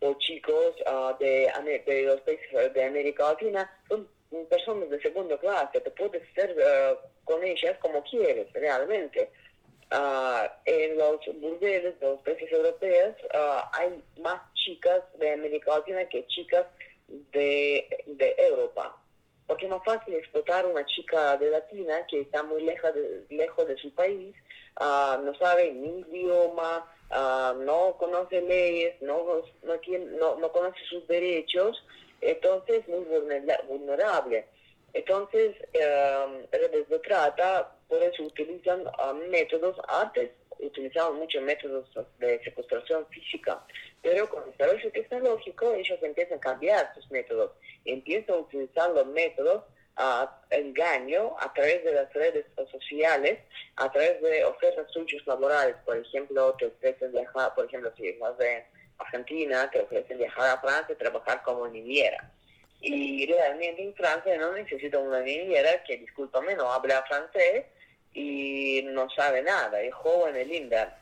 o 0.00 0.14
chicos 0.18 0.74
uh, 0.86 1.16
de, 1.18 1.50
de 1.86 2.02
los 2.02 2.20
países 2.20 2.74
de 2.74 2.84
América 2.84 3.30
Latina 3.30 3.70
son 3.88 4.06
personas 4.48 4.90
de 4.90 5.00
segunda 5.00 5.38
clase, 5.38 5.80
te 5.80 5.90
puedes 5.90 6.22
ser 6.34 6.56
uh, 6.56 6.96
con 7.24 7.42
ellas 7.42 7.76
como 7.80 8.02
quieres, 8.04 8.52
realmente. 8.52 9.30
Uh, 9.90 10.48
en 10.64 10.96
los 10.96 11.20
burdeles 11.38 12.00
de 12.00 12.06
los 12.06 12.20
países 12.22 12.50
europeos 12.50 13.14
uh, 13.34 13.60
hay 13.72 14.02
más 14.22 14.40
chicas 14.54 15.02
de 15.18 15.32
América 15.32 15.76
Latina 15.76 16.08
que 16.08 16.26
chicas 16.28 16.66
de, 17.08 17.86
de 18.06 18.34
Europa. 18.38 18.96
Porque 19.46 19.66
es 19.66 19.70
más 19.70 19.84
fácil 19.84 20.14
explotar 20.14 20.64
una 20.64 20.86
chica 20.86 21.36
de 21.36 21.50
Latina 21.50 22.06
que 22.06 22.22
está 22.22 22.42
muy 22.42 22.62
lejos 22.62 22.94
de, 22.94 23.26
lejos 23.28 23.68
de 23.68 23.76
su 23.76 23.92
país, 23.94 24.34
no 24.80 25.34
sabe 25.34 25.72
ni 25.72 26.00
idioma, 26.00 26.90
no 27.10 27.96
conoce 27.98 28.40
leyes, 28.40 28.94
no, 29.02 29.42
no, 29.62 29.74
no, 30.18 30.36
no 30.36 30.52
conoce 30.52 30.78
sus 30.88 31.06
derechos, 31.06 31.84
entonces 32.22 32.86
muy 32.88 33.04
vulnerable. 33.68 34.46
Entonces, 34.94 35.56
eh, 35.72 36.46
redes 36.52 36.88
de 36.88 36.98
trata, 37.00 37.72
por 37.88 38.02
eso 38.02 38.24
utilizan 38.24 38.84
ah, 38.98 39.14
métodos, 39.30 39.76
antes 39.88 40.30
utilizaban 40.58 41.16
muchos 41.16 41.42
métodos 41.42 41.88
de 42.18 42.42
secuestración 42.44 43.06
física, 43.08 43.64
pero 44.00 44.28
con 44.28 44.44
el 44.44 44.52
desarrollo 44.52 44.92
tecnológico 44.92 45.72
ellos 45.72 45.98
empiezan 46.02 46.38
a 46.38 46.40
cambiar 46.40 46.94
sus 46.94 47.10
métodos, 47.10 47.52
empiezan 47.84 48.36
a 48.36 48.38
utilizar 48.38 48.90
los 48.90 49.06
métodos 49.06 49.64
engaño 50.50 51.34
a 51.38 51.52
través 51.52 51.84
de 51.84 51.92
las 51.92 52.12
redes 52.12 52.46
sociales, 52.70 53.38
a 53.76 53.90
través 53.90 54.20
de 54.22 54.44
ofertas 54.44 54.90
suyas 54.92 55.26
laborales. 55.26 55.76
Por 55.84 55.96
ejemplo, 55.96 56.54
te 56.58 56.66
ofrecen 56.66 57.12
viajar, 57.12 57.54
por 57.54 57.66
ejemplo, 57.66 57.92
si 57.96 58.12
vas 58.12 58.36
de 58.38 58.64
Argentina, 59.02 59.70
te 59.70 59.80
ofrecen 59.80 60.18
viajar 60.18 60.50
a 60.50 60.60
Francia 60.60 60.92
y 60.92 60.96
trabajar 60.96 61.42
como 61.42 61.68
niñera. 61.68 62.30
Y 62.80 63.26
realmente 63.26 63.82
en 63.82 63.94
Francia 63.94 64.36
no 64.38 64.52
necesito 64.52 65.00
una 65.00 65.20
niñera 65.20 65.84
que, 65.84 65.98
discúlpame, 65.98 66.56
no 66.56 66.72
habla 66.72 67.04
francés 67.06 67.66
y 68.12 68.82
no 68.86 69.08
sabe 69.10 69.42
nada, 69.42 69.80
es 69.80 69.94
joven, 69.94 70.34
es 70.36 70.48
linda. 70.48 70.98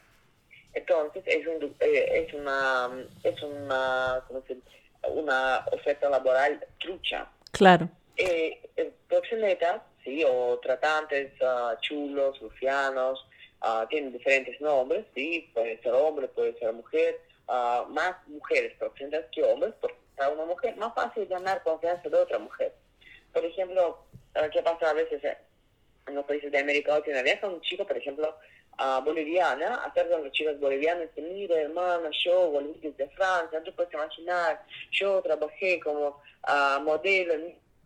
Entonces 0.75 1.25
es, 1.27 1.47
un, 1.47 1.75
eh, 1.81 2.27
es 2.27 2.35
una, 2.35 2.91
es 3.25 3.43
una, 3.43 4.23
¿cómo 4.29 4.43
se 4.47 4.59
una 5.09 5.65
oferta 5.73 6.09
laboral 6.09 6.65
trucha. 6.79 7.27
Claro. 7.53 7.89
Eh, 8.17 8.61
proxenetas, 9.09 9.83
sí, 10.05 10.25
o 10.27 10.59
tratantes, 10.59 11.33
uh, 11.41 11.79
chulos, 11.81 12.39
rufianos, 12.41 13.27
uh, 13.63 13.87
tienen 13.89 14.13
diferentes 14.13 14.61
nombres, 14.61 15.05
sí, 15.15 15.51
puede 15.55 15.81
ser 15.83 15.93
hombre, 15.93 16.29
puede 16.29 16.59
ser 16.59 16.73
mujer, 16.73 17.19
uh, 17.51 17.87
más 17.91 18.17
mujeres 18.29 18.73
proxenetas 18.79 19.27
que 19.33 19.43
hombres, 19.43 19.75
porque 19.81 19.99
para 20.17 20.31
una 20.31 20.45
mujer 20.45 20.77
más 20.77 20.95
fácil 20.95 21.27
ganar 21.27 21.63
confianza 21.63 22.09
de 22.09 22.17
otra 22.17 22.39
mujer. 22.39 22.75
Por 23.33 23.45
ejemplo, 23.45 24.05
¿qué 24.53 24.63
pasa 24.63 24.91
a 24.91 24.93
veces 24.93 25.23
en 26.07 26.15
los 26.15 26.25
países 26.25 26.51
de 26.51 26.59
América 26.59 26.93
Latina? 26.93 27.23
Viaja 27.23 27.47
un 27.47 27.61
chico, 27.61 27.87
por 27.87 27.97
ejemplo, 27.97 28.37
a 28.77 29.01
boliviana, 29.01 29.77
hacer 29.85 30.09
con 30.09 30.25
los 30.25 30.33
chicos 30.33 30.59
bolivianos, 30.59 31.09
que 31.15 31.23
mira 31.23 31.61
hermana, 31.61 32.11
yo 32.25 32.51
volví 32.51 32.79
desde 32.81 33.09
Francia, 33.11 33.59
no 33.59 33.65
te 33.65 33.73
puedes 33.73 33.93
imaginar, 33.93 34.63
yo 34.91 35.21
trabajé 35.23 35.81
como 35.81 36.21
modelo, 36.83 37.35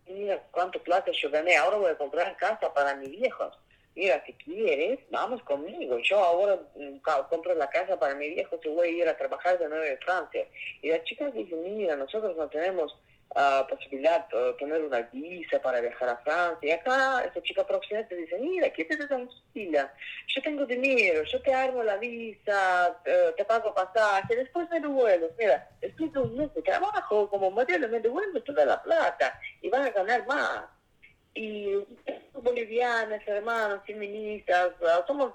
mira 0.06 0.42
cuánto 0.50 0.82
plata 0.82 1.10
yo 1.12 1.30
gané, 1.30 1.56
ahora 1.56 1.76
voy 1.76 1.90
a 1.90 1.98
comprar 1.98 2.36
casa 2.36 2.72
para 2.72 2.94
mis 2.96 3.10
viejos. 3.10 3.58
Mira, 3.94 4.22
si 4.26 4.32
quieres, 4.34 4.98
vamos 5.10 5.42
conmigo. 5.44 5.98
Yo 5.98 6.18
ahora 6.18 6.58
mm, 6.74 6.98
compro 7.30 7.54
la 7.54 7.70
casa 7.70 7.98
para 7.98 8.14
mi 8.16 8.28
viejo, 8.30 8.58
que 8.60 8.68
voy 8.68 8.88
a 8.88 8.90
ir 8.90 9.08
a 9.08 9.16
trabajar 9.16 9.58
de 9.58 9.68
nuevo 9.68 9.84
en 9.84 9.98
Francia. 9.98 10.46
Y 10.82 10.90
las 10.90 11.04
chicas 11.04 11.32
dicen, 11.32 11.62
mira, 11.62 11.94
nosotros 11.94 12.36
no 12.36 12.48
tenemos 12.48 12.92
uh, 13.36 13.66
posibilidad 13.68 14.26
de 14.28 14.52
tener 14.54 14.82
una 14.82 15.02
visa 15.02 15.62
para 15.62 15.80
viajar 15.80 16.08
a 16.08 16.16
Francia. 16.18 16.68
Y 16.68 16.72
acá 16.72 17.24
esa 17.24 17.40
chica 17.42 17.64
próxima 17.64 18.02
te 18.08 18.16
dice, 18.16 18.36
mira, 18.38 18.68
¿qué 18.70 18.84
te 18.84 18.96
tranquila? 18.96 19.92
Yo 20.26 20.42
tengo 20.42 20.66
dinero, 20.66 21.22
yo 21.22 21.40
te 21.42 21.54
armo 21.54 21.84
la 21.84 21.96
visa, 21.96 23.00
te 23.04 23.44
pago 23.44 23.72
pasaje, 23.74 24.34
después 24.34 24.68
me 24.70 24.80
devuelvo. 24.80 25.28
Mira, 25.38 25.68
estoy 25.80 26.10
un 26.16 26.36
mes 26.36 26.52
de 26.54 26.62
trabajo 26.62 27.30
como 27.30 27.50
modelo, 27.52 27.88
me 27.88 28.00
devuelvo 28.00 28.40
toda 28.42 28.64
la 28.64 28.82
plata 28.82 29.38
y 29.62 29.68
van 29.68 29.82
a 29.82 29.90
ganar 29.90 30.26
más. 30.26 30.73
Y 31.34 31.74
bolivianas, 32.32 33.22
hermanos, 33.26 33.80
feministas, 33.86 34.72
somos, 35.06 35.32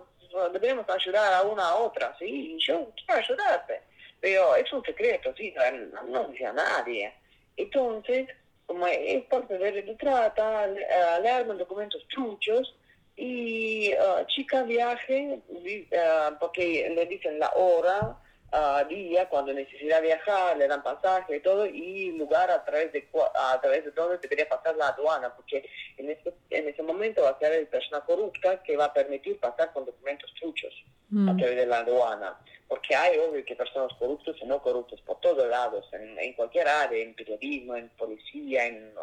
debemos 0.53 0.89
ayudar 0.89 1.33
a 1.33 1.41
una 1.43 1.63
a 1.69 1.75
otra, 1.75 2.15
¿sí? 2.17 2.55
Y 2.55 2.59
yo 2.59 2.91
quiero 2.95 3.19
ayudarte. 3.19 3.81
Pero 4.21 4.55
es 4.55 4.71
un 4.71 4.83
secreto, 4.83 5.33
¿sí? 5.35 5.53
No, 5.93 6.03
no 6.03 6.27
dice 6.29 6.45
a 6.45 6.53
nadie. 6.53 7.13
Entonces, 7.57 8.27
como 8.65 8.85
es 8.87 9.23
parte 9.25 9.57
de 9.57 9.95
trata, 9.95 10.67
le 10.67 11.29
arman 11.29 11.57
documentos 11.57 12.05
truchos 12.07 12.75
y 13.15 13.91
uh, 13.95 14.25
chica 14.27 14.63
viaje, 14.63 15.41
uh, 15.49 16.39
porque 16.39 16.89
le 16.95 17.05
dicen 17.07 17.39
la 17.39 17.49
hora, 17.49 18.15
uh, 18.51 18.87
día, 18.87 19.27
cuando 19.29 19.53
necesita 19.53 19.99
viajar, 19.99 20.57
le 20.57 20.67
dan 20.67 20.83
pasaje 20.83 21.37
y 21.37 21.39
todo, 21.41 21.65
y 21.65 22.11
lugar 22.17 22.49
a 22.51 22.63
través 22.63 22.91
de 22.93 23.07
a 23.35 23.59
través 23.61 23.85
de 23.85 23.91
donde 23.91 24.17
debería 24.17 24.47
pasar 24.47 24.75
la 24.75 24.89
aduana, 24.89 25.33
porque 25.35 25.67
en 25.97 26.09
ese, 26.09 26.33
en 26.49 26.67
ese 26.67 26.83
momento 26.83 27.23
va 27.23 27.29
a 27.29 27.39
ser 27.39 27.53
el 27.53 27.67
persona 27.67 28.01
corrupta 28.01 28.61
que 28.63 28.77
va 28.77 28.85
a 28.85 28.93
permitir 28.93 29.39
pasar 29.39 29.71
con 29.73 29.85
documentos 29.85 30.33
truchos 30.39 30.73
a 31.11 31.33
mm. 31.33 31.37
través 31.37 31.55
de 31.55 31.65
la 31.65 31.79
aduana 31.79 32.39
porque 32.69 32.95
hay 32.95 33.17
obvio 33.17 33.43
que 33.43 33.55
personas 33.55 33.91
corruptas 33.97 34.35
y 34.39 34.45
no 34.45 34.61
corruptas 34.61 35.01
por 35.01 35.19
todos 35.19 35.49
lados, 35.49 35.85
en, 35.91 36.33
cualquier 36.33 36.67
área, 36.67 37.03
en 37.03 37.15
periodismo, 37.15 37.75
en 37.75 37.89
policía, 37.89 38.67
en, 38.67 38.93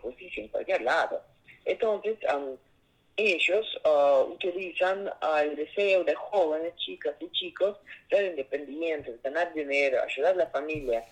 justicia, 0.00 0.42
en 0.42 0.48
cualquier 0.48 0.80
lado. 0.80 1.22
Entonces, 1.66 2.18
ellos 3.16 3.66
uh, 3.84 4.32
utilizan 4.32 5.10
el 5.40 5.56
deseo 5.56 6.04
de 6.04 6.14
jóvenes, 6.14 6.74
chicas 6.76 7.14
y 7.20 7.30
chicos, 7.30 7.78
ser 8.10 8.26
independientes, 8.26 9.22
ganar 9.22 9.52
dinero, 9.54 10.02
ayudar 10.02 10.34
a 10.34 10.36
la 10.36 10.46
familia. 10.48 11.04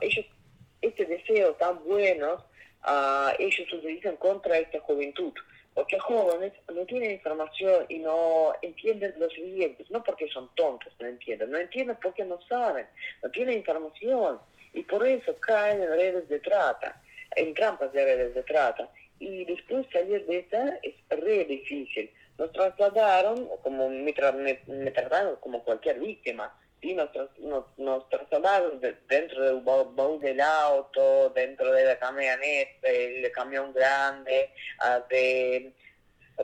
ellos, 0.00 0.26
este 0.80 1.04
deseo 1.06 1.54
tan 1.54 1.82
bueno, 1.84 2.44
uh, 2.84 3.30
ellos 3.38 3.72
utilizan 3.72 4.16
contra 4.16 4.58
esta 4.58 4.80
juventud 4.80 5.32
porque 5.74 5.98
jóvenes 5.98 6.52
no 6.72 6.84
tienen 6.84 7.12
información 7.12 7.86
y 7.88 7.98
no 7.98 8.52
entienden 8.60 9.14
los 9.18 9.32
siguientes, 9.32 9.90
no 9.90 10.02
porque 10.02 10.28
son 10.28 10.50
tontos, 10.54 10.92
no 11.00 11.06
entienden, 11.06 11.50
no 11.50 11.58
entienden 11.58 11.96
porque 12.02 12.24
no 12.24 12.40
saben, 12.42 12.86
no 13.22 13.30
tienen 13.30 13.58
información 13.58 14.38
y 14.74 14.82
por 14.82 15.06
eso 15.06 15.34
caen 15.40 15.82
en 15.82 15.88
redes 15.88 16.28
de 16.28 16.40
trata, 16.40 17.00
en 17.36 17.54
trampas 17.54 17.92
de 17.92 18.04
redes 18.04 18.34
de 18.34 18.42
trata. 18.42 18.88
Y 19.22 19.44
después 19.44 19.86
salir 19.92 20.26
de 20.26 20.38
esta 20.38 20.80
es 20.82 20.94
re 21.10 21.44
difícil. 21.44 22.10
Nos 22.38 22.50
trasladaron, 22.50 23.48
como 23.62 23.88
me, 23.88 24.12
trataron 24.12 25.36
como 25.36 25.62
cualquier 25.62 26.00
víctima, 26.00 26.52
y 26.80 26.94
nos, 26.94 27.10
nos, 27.76 28.08
trasladaron 28.08 28.80
dentro 29.08 29.44
del 29.44 29.60
baúl 29.60 30.20
del 30.20 30.40
auto, 30.40 31.30
dentro 31.30 31.72
de 31.72 31.84
la 31.84 31.98
camioneta, 32.00 32.88
el 32.88 33.30
camión 33.30 33.72
grande, 33.72 34.50
de 35.08 35.72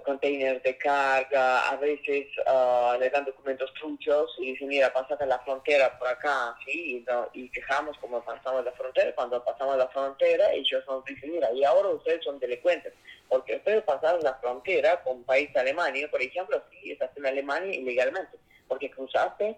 containers 0.05 0.63
de 0.63 0.77
carga, 0.77 1.69
a 1.69 1.77
veces 1.77 2.27
uh, 2.47 2.99
le 2.99 3.11
dan 3.11 3.25
documentos 3.25 3.73
truchos 3.75 4.35
y 4.39 4.53
dicen, 4.53 4.69
mira, 4.69 4.93
pásate 4.93 5.27
la 5.27 5.39
frontera 5.41 5.99
por 5.99 6.09
acá, 6.09 6.55
¿sí? 6.65 7.05
Y, 7.35 7.41
y 7.41 7.49
fijamos 7.49 7.97
cómo 7.99 8.23
pasamos 8.25 8.65
la 8.65 8.73
frontera. 8.73 9.15
Cuando 9.15 9.45
pasamos 9.45 9.77
la 9.77 9.89
frontera, 9.89 10.53
ellos 10.53 10.85
nos 10.87 11.05
dicen, 11.05 11.33
mira, 11.33 11.53
y 11.53 11.65
ahora 11.65 11.89
ustedes 11.89 12.23
son 12.25 12.39
delincuentes, 12.39 12.93
porque 13.29 13.57
ustedes 13.57 13.83
pasaron 13.83 14.23
la 14.23 14.35
frontera 14.35 15.03
con 15.03 15.25
país 15.25 15.55
Alemania, 15.57 16.09
por 16.11 16.23
ejemplo, 16.23 16.63
sí, 16.71 16.93
estás 16.93 17.11
en 17.17 17.27
Alemania 17.27 17.75
ilegalmente, 17.75 18.39
porque 18.69 18.91
cruzaste 18.91 19.57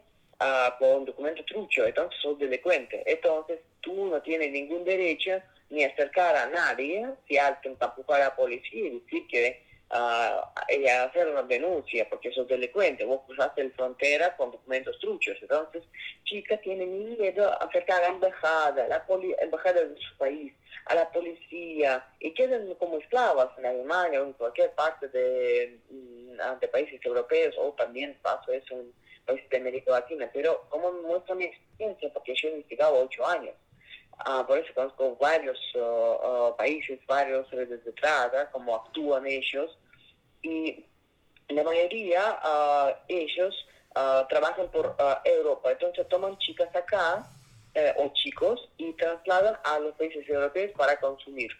con 0.79 1.05
documento 1.05 1.45
trucho, 1.45 1.85
entonces 1.85 2.19
sos 2.21 2.39
delincuente. 2.39 3.03
Entonces 3.05 3.61
tú 3.81 4.07
no 4.07 4.23
tienes 4.23 4.51
ningún 4.51 4.85
derecho 4.85 5.41
ni 5.69 5.85
acercar 5.85 6.35
a 6.35 6.47
nadie, 6.47 7.07
si 7.29 7.37
alguien 7.37 7.77
tampoco 7.77 8.15
a 8.15 8.19
la 8.19 8.35
policía 8.35 8.87
y 8.87 9.01
decir 9.01 9.27
que 9.29 9.70
uh, 9.91 11.05
hacer 11.05 11.29
una 11.29 11.43
denuncia 11.43 12.09
porque 12.09 12.33
sos 12.33 12.47
delincuente, 12.49 13.05
vos 13.05 13.23
cruzaste 13.27 13.65
la 13.65 13.71
frontera 13.71 14.37
con 14.37 14.51
documentos 14.51 14.99
truchos. 14.99 15.37
Entonces, 15.41 15.83
chicas 16.25 16.61
tienen 16.63 17.17
miedo 17.17 17.49
a 17.49 17.55
acercar 17.55 18.03
a 18.03 18.09
la 18.09 18.15
embajada, 18.15 18.85
a 18.85 18.89
la 18.89 19.05
embajada 19.41 19.85
de 19.85 20.01
su 20.01 20.17
país, 20.17 20.53
a 20.87 20.95
la 20.95 21.11
policía 21.11 22.07
y 22.19 22.33
quedan 22.35 22.75
como 22.75 22.99
esclavas 22.99 23.51
en 23.59 23.67
Alemania 23.67 24.23
o 24.23 24.27
en 24.27 24.33
cualquier 24.35 24.73
parte 24.73 25.09
de, 25.09 25.79
mm, 25.91 26.59
de 26.61 26.69
países 26.69 27.01
europeos 27.05 27.55
o 27.59 27.73
también 27.73 28.19
paso 28.23 28.53
eso 28.53 28.75
en 28.75 28.93
de 29.51 29.57
América 29.57 29.93
Latina, 29.93 30.29
pero 30.33 30.67
como 30.69 30.93
muestra 30.93 31.35
mi 31.35 31.45
experiencia, 31.45 32.13
porque 32.13 32.35
yo 32.35 32.49
he 32.49 32.53
investigado 32.53 32.99
ocho 32.99 33.25
años, 33.27 33.55
uh, 34.27 34.47
por 34.47 34.59
eso 34.59 34.73
conozco 34.75 35.17
varios 35.17 35.59
uh, 35.75 36.57
países, 36.57 36.99
varios 37.07 37.51
redes 37.51 37.85
de 37.85 37.93
trata, 37.93 38.51
cómo 38.51 38.77
actúan 38.77 39.27
ellos, 39.27 39.79
y 40.43 40.85
la 41.49 41.65
mayoría 41.65 42.39
ellos 43.09 43.55
trabajan 44.29 44.69
por 44.71 44.97
Europa, 45.25 45.73
entonces 45.73 46.09
toman 46.09 46.39
chicas 46.39 46.75
acá, 46.75 47.27
eh, 47.75 47.93
o 47.99 48.09
chicos, 48.15 48.69
y 48.79 48.93
trasladan 48.95 49.57
a 49.65 49.79
los 49.79 49.95
países 49.97 50.29
europeos 50.29 50.73
para 50.77 50.99
consumir. 50.99 51.51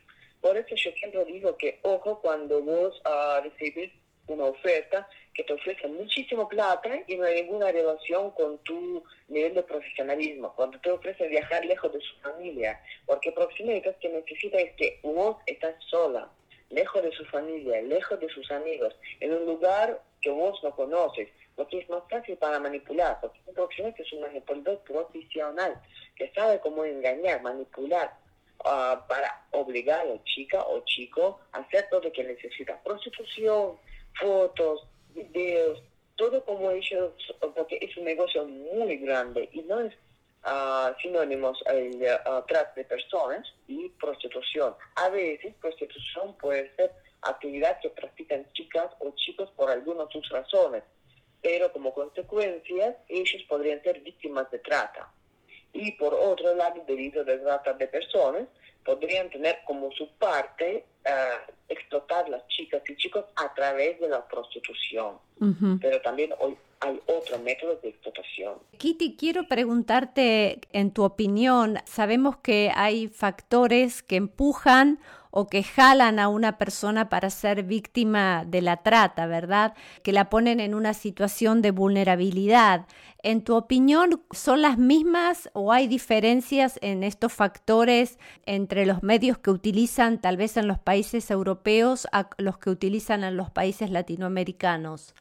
Por 0.41 0.57
eso 0.57 0.75
yo 0.75 0.91
siempre 0.93 1.25
digo 1.25 1.57
que, 1.57 1.81
ojo, 1.83 2.21
cuando 2.21 2.63
vos 2.63 3.01
recibes 3.43 3.93
una 4.33 4.45
oferta, 4.45 5.09
que 5.35 5.45
te 5.45 5.53
ofrece 5.53 5.87
muchísimo 5.89 6.49
plata 6.49 6.91
y 7.07 7.17
no 7.17 7.25
hay 7.25 7.43
ninguna 7.43 7.71
relación 7.71 8.31
con 8.33 8.59
tu 8.59 9.03
nivel 9.29 9.55
de 9.55 9.63
profesionalismo. 9.63 10.53
Cuando 10.55 10.79
te 10.81 10.91
ofrece 10.91 11.29
viajar 11.29 11.65
lejos 11.65 11.93
de 11.93 12.01
su 12.01 12.17
familia, 12.21 12.81
porque 13.07 13.33
proximidad 13.33 13.97
que 13.99 14.09
necesita 14.09 14.59
es 14.59 14.73
que 14.75 15.01
vos 15.03 15.37
estás 15.47 15.75
sola, 15.89 16.29
lejos 16.71 17.03
de 17.03 17.13
su 17.13 17.25
familia, 17.27 17.83
lejos 17.83 18.19
de 18.21 18.29
sus 18.29 18.51
amigos, 18.51 18.95
en 19.21 19.33
un 19.33 19.47
lugar 19.47 20.01
que 20.21 20.31
vos 20.31 20.59
no 20.63 20.75
conoces, 20.75 21.29
porque 21.57 21.79
es 21.79 21.89
más 21.89 22.03
fácil 22.09 22.37
para 22.37 22.59
manipular, 22.59 23.19
porque 23.21 23.39
un 23.47 23.95
es 23.99 24.13
un 24.13 24.21
manipulador 24.21 24.79
profesional, 24.81 25.81
que 26.17 26.31
sabe 26.33 26.61
cómo 26.61 26.85
engañar, 26.85 27.43
manipular, 27.43 28.15
ah, 28.65 29.05
para 29.09 29.47
obligar 29.53 30.01
a 30.01 30.05
la 30.05 30.25
chica 30.25 30.63
o 30.63 30.81
chico 30.85 31.41
a 31.53 31.59
hacer 31.59 31.87
todo 31.91 32.03
lo 32.03 32.13
que 32.13 32.25
necesita. 32.25 32.81
Prostitución, 32.83 33.79
fotos, 34.21 34.87
videos, 35.15 35.83
todo 36.17 36.45
como 36.45 36.71
ellos, 36.71 37.13
porque 37.55 37.79
es 37.81 37.97
un 37.97 38.05
negocio 38.05 38.47
muy 38.47 38.97
grande 38.99 39.49
y 39.53 39.63
no 39.63 39.81
es 39.81 39.95
uh, 40.45 40.95
sinónimos 41.01 41.59
el 41.67 41.97
uh, 41.97 42.43
trata 42.47 42.73
de 42.77 42.85
personas 42.85 43.47
y 43.67 43.89
prostitución. 43.91 44.75
A 44.97 45.09
veces 45.09 45.55
prostitución 45.61 46.37
puede 46.39 46.75
ser 46.77 46.93
actividad 47.23 47.81
que 47.81 47.91
practican 47.91 48.47
chicas 48.53 48.91
o 49.01 49.13
chicos 49.17 49.51
por 49.57 49.71
algunas 49.71 50.11
sus 50.11 50.29
razones, 50.29 50.83
pero 51.43 51.73
como 51.73 51.93
consecuencia 51.95 52.97
ellos 53.09 53.43
podrían 53.49 53.83
ser 53.83 54.01
víctimas 54.01 54.51
de 54.51 54.59
trata. 54.59 55.11
Y 55.73 55.93
por 55.93 56.13
otro 56.15 56.55
lado, 56.55 56.85
a 56.87 56.93
la 56.93 57.63
trata 57.63 57.75
de 57.75 57.87
personas, 57.87 58.49
podrían 58.85 59.31
tener 59.31 59.59
como 59.67 59.91
su 59.93 60.09
parte 60.13 60.85
uh, 61.07 61.53
explotar 61.69 62.29
las 62.29 62.47
chicas 62.49 62.83
y 62.89 62.97
chicos 62.97 63.25
a 63.37 63.53
través 63.55 64.01
de 64.01 64.09
la 64.09 64.27
prostitución. 64.27 65.19
Pero 65.81 66.03
también 66.03 66.35
hoy 66.39 66.55
hay 66.81 67.01
otros 67.07 67.41
métodos 67.41 67.81
de 67.83 67.91
explotación. 67.91 68.55
Kitty, 68.79 69.17
quiero 69.17 69.47
preguntarte, 69.47 70.61
en 70.73 70.91
tu 70.91 71.03
opinión, 71.05 71.79
sabemos 71.87 72.37
que 72.39 72.71
hay 72.75 73.09
factores 73.09 74.03
que 74.03 74.17
empujan 74.17 74.99
o 75.31 75.47
que 75.47 75.63
jalan 75.63 76.19
a 76.19 76.29
una 76.29 76.59
persona 76.59 77.09
para 77.09 77.31
ser 77.31 77.63
víctima 77.63 78.45
de 78.47 78.63
la 78.63 78.83
trata, 78.83 79.27
¿verdad? 79.27 79.75
Que 80.03 80.13
la 80.13 80.31
ponen 80.31 80.61
en 80.61 80.75
una 80.75 80.95
situación 80.95 81.63
de 81.63 81.71
vulnerabilidad. 81.71 82.87
En 83.23 83.45
tu 83.45 83.55
opinión, 83.55 84.23
¿son 84.33 84.63
las 84.63 84.79
mismas 84.79 85.51
o 85.53 85.73
hay 85.73 85.87
diferencias 85.87 86.79
en 86.83 87.05
estos 87.05 87.33
factores 87.33 88.19
entre 88.47 88.87
los 88.87 89.03
medios 89.03 89.39
que 89.39 89.51
utilizan 89.51 90.21
tal 90.21 90.37
vez 90.37 90.57
en 90.57 90.67
los 90.67 90.79
países 90.79 91.31
europeos 91.31 92.09
a 92.13 92.31
los 92.39 92.59
que 92.59 92.71
utilizan 92.71 93.25
en 93.25 93.37
los 93.37 93.51
países 93.51 93.91
latinoamericanos? 93.91 95.15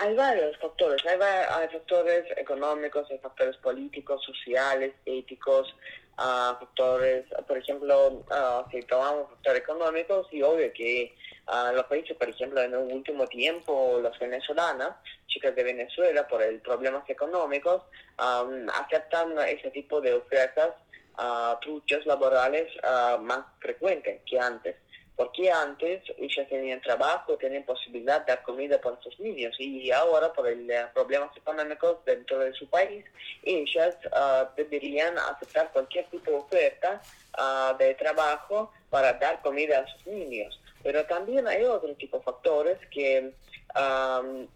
Hay 0.00 0.14
varios 0.14 0.56
factores, 0.58 1.04
hay, 1.06 1.18
hay 1.20 1.68
factores 1.68 2.24
económicos, 2.36 3.10
hay 3.10 3.18
factores 3.18 3.56
políticos, 3.56 4.22
sociales, 4.24 4.94
éticos, 5.04 5.74
factores, 6.18 7.24
por 7.46 7.56
ejemplo, 7.56 8.24
si 8.70 8.82
tomamos 8.82 9.30
factores 9.30 9.62
económicos, 9.62 10.26
y 10.32 10.42
obvio 10.42 10.72
que 10.72 11.14
los 11.74 11.84
países, 11.84 12.16
por 12.16 12.28
ejemplo, 12.28 12.60
en 12.60 12.74
el 12.74 12.92
último 12.92 13.26
tiempo, 13.26 14.00
los 14.02 14.18
venezolanas, 14.18 14.96
chicas 15.28 15.54
de 15.54 15.62
Venezuela, 15.62 16.26
por 16.26 16.42
el 16.42 16.60
problemas 16.60 17.08
económicos, 17.08 17.82
aceptan 18.16 19.38
ese 19.46 19.70
tipo 19.70 20.00
de 20.00 20.14
ofertas, 20.14 20.74
truchas 21.60 22.04
laborales 22.06 22.66
más 23.20 23.44
frecuentes 23.60 24.20
que 24.26 24.38
antes 24.38 24.76
porque 25.18 25.50
antes 25.50 26.00
ellas 26.16 26.48
tenían 26.48 26.80
trabajo, 26.80 27.36
tenían 27.36 27.64
posibilidad 27.64 28.20
de 28.20 28.26
dar 28.34 28.42
comida 28.44 28.80
para 28.80 29.00
sus 29.00 29.18
niños 29.18 29.52
y 29.58 29.90
ahora 29.90 30.32
por 30.32 30.46
el 30.46 30.70
eh, 30.70 30.86
problemas 30.94 31.36
económicos 31.36 31.96
dentro 32.04 32.38
de 32.38 32.52
su 32.52 32.70
país, 32.70 33.04
ellas 33.42 33.96
uh, 34.12 34.46
deberían 34.56 35.18
aceptar 35.18 35.72
cualquier 35.72 36.04
tipo 36.06 36.30
de 36.30 36.36
oferta 36.36 37.02
uh, 37.36 37.76
de 37.78 37.94
trabajo 37.94 38.72
para 38.90 39.12
dar 39.14 39.42
comida 39.42 39.80
a 39.80 39.88
sus 39.88 40.06
niños. 40.06 40.60
Pero 40.84 41.04
también 41.06 41.48
hay 41.48 41.64
otro 41.64 41.92
tipo 41.96 42.18
de 42.18 42.22
factores 42.22 42.78
que 42.88 43.32
um, 43.74 44.46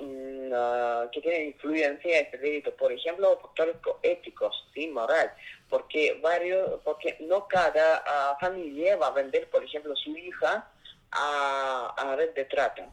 uh, 0.00 1.10
que 1.10 1.20
tienen 1.20 1.48
influencia 1.48 2.20
en 2.20 2.24
este 2.24 2.38
delito. 2.38 2.74
Por 2.74 2.90
ejemplo, 2.90 3.38
factores 3.42 3.76
éticos, 4.02 4.66
¿sí? 4.72 4.88
moral, 4.88 5.30
porque 5.68 6.18
varios, 6.22 6.80
porque 6.84 7.16
no 7.20 7.46
cada 7.48 8.02
uh, 8.02 8.38
familia 8.40 8.96
va 8.96 9.08
a 9.08 9.12
vender, 9.12 9.48
por 9.50 9.64
ejemplo, 9.64 9.94
su 9.96 10.16
hija 10.16 10.68
a, 11.10 11.94
a 11.96 12.16
red 12.16 12.34
de 12.34 12.44
trata. 12.44 12.88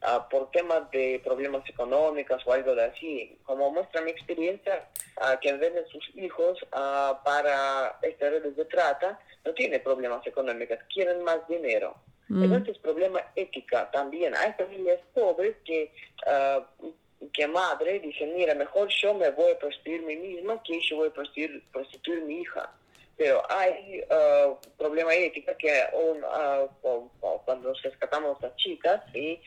Uh, 0.00 0.28
por 0.30 0.48
temas 0.52 0.88
de 0.92 1.20
problemas 1.24 1.68
económicos 1.68 2.40
o 2.46 2.52
algo 2.52 2.72
de 2.76 2.84
así. 2.84 3.36
Como 3.42 3.72
muestra 3.72 4.00
mi 4.02 4.12
experiencia, 4.12 4.88
uh, 5.16 5.36
quien 5.40 5.58
vende 5.58 5.84
sus 5.88 6.08
hijos 6.14 6.56
para 6.70 7.98
estas 8.02 8.30
redes 8.30 8.54
de 8.54 8.64
trata 8.66 9.18
no 9.44 9.52
tiene 9.54 9.80
problemas 9.80 10.24
económicos, 10.24 10.78
quieren 10.94 11.24
más 11.24 11.46
dinero. 11.48 11.96
Mm. 12.28 12.44
Entonces, 12.44 12.78
problema 12.78 13.20
ética 13.34 13.90
también. 13.90 14.36
Hay 14.36 14.52
familias 14.52 15.00
pobres 15.14 15.56
que, 15.64 15.92
uh, 16.26 16.92
que 17.32 17.46
madre 17.46 18.00
dicen, 18.00 18.34
mira, 18.34 18.54
mejor 18.54 18.88
yo 18.88 19.14
me 19.14 19.30
voy 19.30 19.52
a 19.52 19.58
prostituir 19.58 20.02
mí 20.02 20.16
misma 20.16 20.62
que 20.62 20.80
yo 20.80 20.96
voy 20.96 21.08
a 21.08 21.12
prostituir, 21.12 21.62
prostituir 21.72 22.22
mi 22.22 22.40
hija. 22.40 22.72
Pero 23.16 23.42
hay 23.50 24.00
uh, 24.02 24.56
problema 24.76 25.12
ética 25.12 25.56
que 25.56 25.84
un, 25.92 26.22
uh, 26.22 27.10
cuando 27.44 27.74
rescatamos 27.82 28.42
a 28.44 28.54
chicas 28.54 29.02
y 29.14 29.40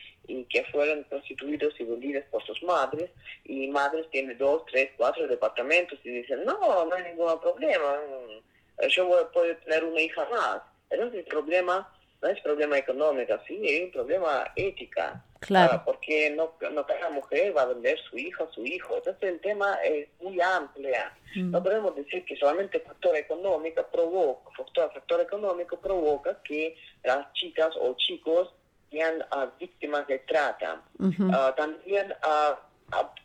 que 0.44 0.64
fueron 0.64 1.04
prostituidos 1.04 1.80
y 1.80 1.84
vendidas 1.84 2.24
por 2.30 2.44
sus 2.44 2.62
madres, 2.62 3.10
y 3.44 3.68
madres 3.68 4.10
tienen 4.10 4.36
dos, 4.36 4.66
tres, 4.66 4.90
cuatro 4.98 5.26
departamentos 5.26 5.98
y 6.04 6.10
dicen, 6.10 6.44
no, 6.44 6.84
no 6.84 6.94
hay 6.94 7.04
ningún 7.04 7.40
problema, 7.40 7.98
yo 8.88 9.06
voy, 9.06 9.24
puedo 9.32 9.56
tener 9.58 9.84
una 9.84 10.00
hija 10.02 10.28
más. 10.28 10.62
Entonces 10.90 11.20
el 11.20 11.24
problema 11.24 11.90
no 12.22 12.28
es 12.28 12.40
problema 12.40 12.78
económico, 12.78 13.34
sí, 13.48 13.60
es 13.64 13.84
un 13.84 13.90
problema 13.90 14.44
ética. 14.54 15.24
Claro. 15.40 15.72
Ah, 15.74 15.84
porque 15.84 16.30
no, 16.30 16.54
no 16.70 16.86
cada 16.86 17.10
mujer 17.10 17.56
va 17.56 17.62
a 17.62 17.66
vender 17.66 17.98
su 18.08 18.16
hijo, 18.16 18.48
su 18.52 18.64
hijo. 18.64 18.96
Entonces 18.96 19.22
el 19.24 19.40
tema 19.40 19.74
es 19.82 20.08
muy 20.20 20.40
amplio. 20.40 20.92
Mm. 21.34 21.50
No 21.50 21.62
podemos 21.62 21.96
decir 21.96 22.24
que 22.24 22.36
solamente 22.36 22.78
el 22.78 22.84
factor 22.84 23.16
económico 23.16 23.84
provoca, 23.90 24.50
factor, 24.56 24.92
factor 24.92 25.20
económico 25.20 25.80
provoca 25.80 26.40
que 26.44 26.76
las 27.02 27.32
chicas 27.32 27.74
o 27.80 27.94
chicos 27.96 28.54
sean 28.92 29.24
uh, 29.32 29.48
víctimas 29.58 30.06
de 30.06 30.20
trata. 30.20 30.80
Ah, 31.32 31.52
también, 31.56 32.14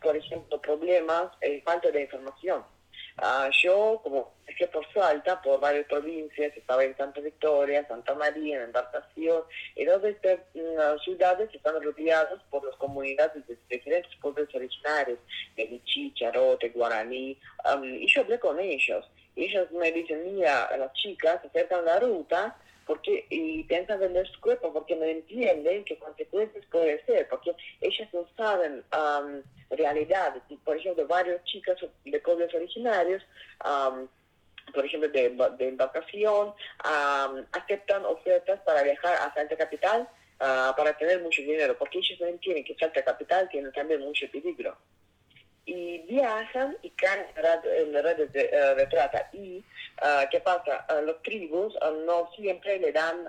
por 0.02 0.16
ejemplo, 0.16 0.60
problemas, 0.60 1.30
eh, 1.40 1.62
falta 1.64 1.90
de 1.92 2.02
información. 2.02 2.64
Uh, 3.20 3.50
yo, 3.62 4.00
como 4.02 4.32
que 4.56 4.68
por 4.68 4.86
Salta, 4.92 5.40
por 5.42 5.60
varias 5.60 5.86
provincias, 5.86 6.56
estaba 6.56 6.84
en 6.84 6.96
Santa 6.96 7.20
Victoria, 7.20 7.86
Santa 7.86 8.14
María, 8.14 8.56
en 8.58 8.62
Embarcación, 8.64 9.42
todas 9.76 10.04
estas 10.04 10.38
uh, 10.54 10.98
ciudades 11.04 11.52
están 11.52 11.82
rodeadas 11.82 12.40
por 12.50 12.64
las 12.64 12.76
comunidades 12.76 13.46
de 13.46 13.58
diferentes 13.68 14.14
pueblos 14.16 14.48
originarios, 14.54 15.18
de 15.56 15.80
Charote, 16.14 16.68
Guaraní, 16.70 17.36
um, 17.72 17.84
y 17.84 18.06
yo 18.06 18.22
hablé 18.22 18.38
con 18.38 18.58
ellos. 18.60 19.04
Ellos 19.34 19.70
me 19.72 19.92
dicen, 19.92 20.34
mira, 20.34 20.76
las 20.76 20.92
chicas 20.94 21.40
se 21.42 21.48
acercan 21.48 21.84
la 21.84 22.00
ruta, 22.00 22.56
porque 22.88 23.26
y 23.28 23.62
piensan 23.64 24.00
vender 24.00 24.26
su 24.26 24.40
cuerpo 24.40 24.72
porque 24.72 24.96
no 24.96 25.04
entienden 25.04 25.84
qué 25.84 25.98
consecuencias 25.98 26.64
puede 26.70 27.04
ser, 27.04 27.28
porque 27.28 27.54
ellas 27.82 28.08
no 28.14 28.26
saben 28.36 28.82
um, 28.96 29.42
realidad. 29.70 30.34
Por 30.64 30.76
ejemplo, 30.76 31.06
varios 31.06 31.44
chicas 31.44 31.76
de 32.04 32.18
pueblos 32.20 32.52
originarios, 32.54 33.22
um, 33.62 34.08
por 34.72 34.86
ejemplo, 34.86 35.08
de, 35.10 35.28
de 35.58 35.68
embarcación, 35.68 36.48
um, 36.48 37.44
aceptan 37.52 38.04
ofertas 38.06 38.58
para 38.62 38.82
viajar 38.82 39.16
a 39.16 39.34
Santa 39.34 39.56
Capital 39.56 40.08
uh, 40.40 40.74
para 40.74 40.96
tener 40.96 41.20
mucho 41.22 41.42
dinero, 41.42 41.76
porque 41.78 41.98
ellos 41.98 42.18
no 42.20 42.26
entienden 42.26 42.64
que 42.64 42.74
Santa 42.74 43.04
Capital 43.04 43.50
tiene 43.50 43.70
también 43.72 44.00
mucho 44.00 44.26
peligro 44.32 44.76
y 45.68 45.98
viajan 45.98 46.78
y 46.82 46.88
caen 46.90 47.26
en 47.36 47.92
redes 47.92 48.32
de, 48.32 48.44
uh, 48.46 48.74
de, 48.74 48.86
trata. 48.86 49.28
¿Y 49.34 49.58
uh, 50.02 50.26
qué 50.30 50.40
pasa? 50.40 50.86
Uh, 50.88 51.04
los 51.04 51.22
tribus 51.22 51.76
no 52.06 52.30
siempre 52.34 52.78
le 52.78 52.90
dan, 52.90 53.28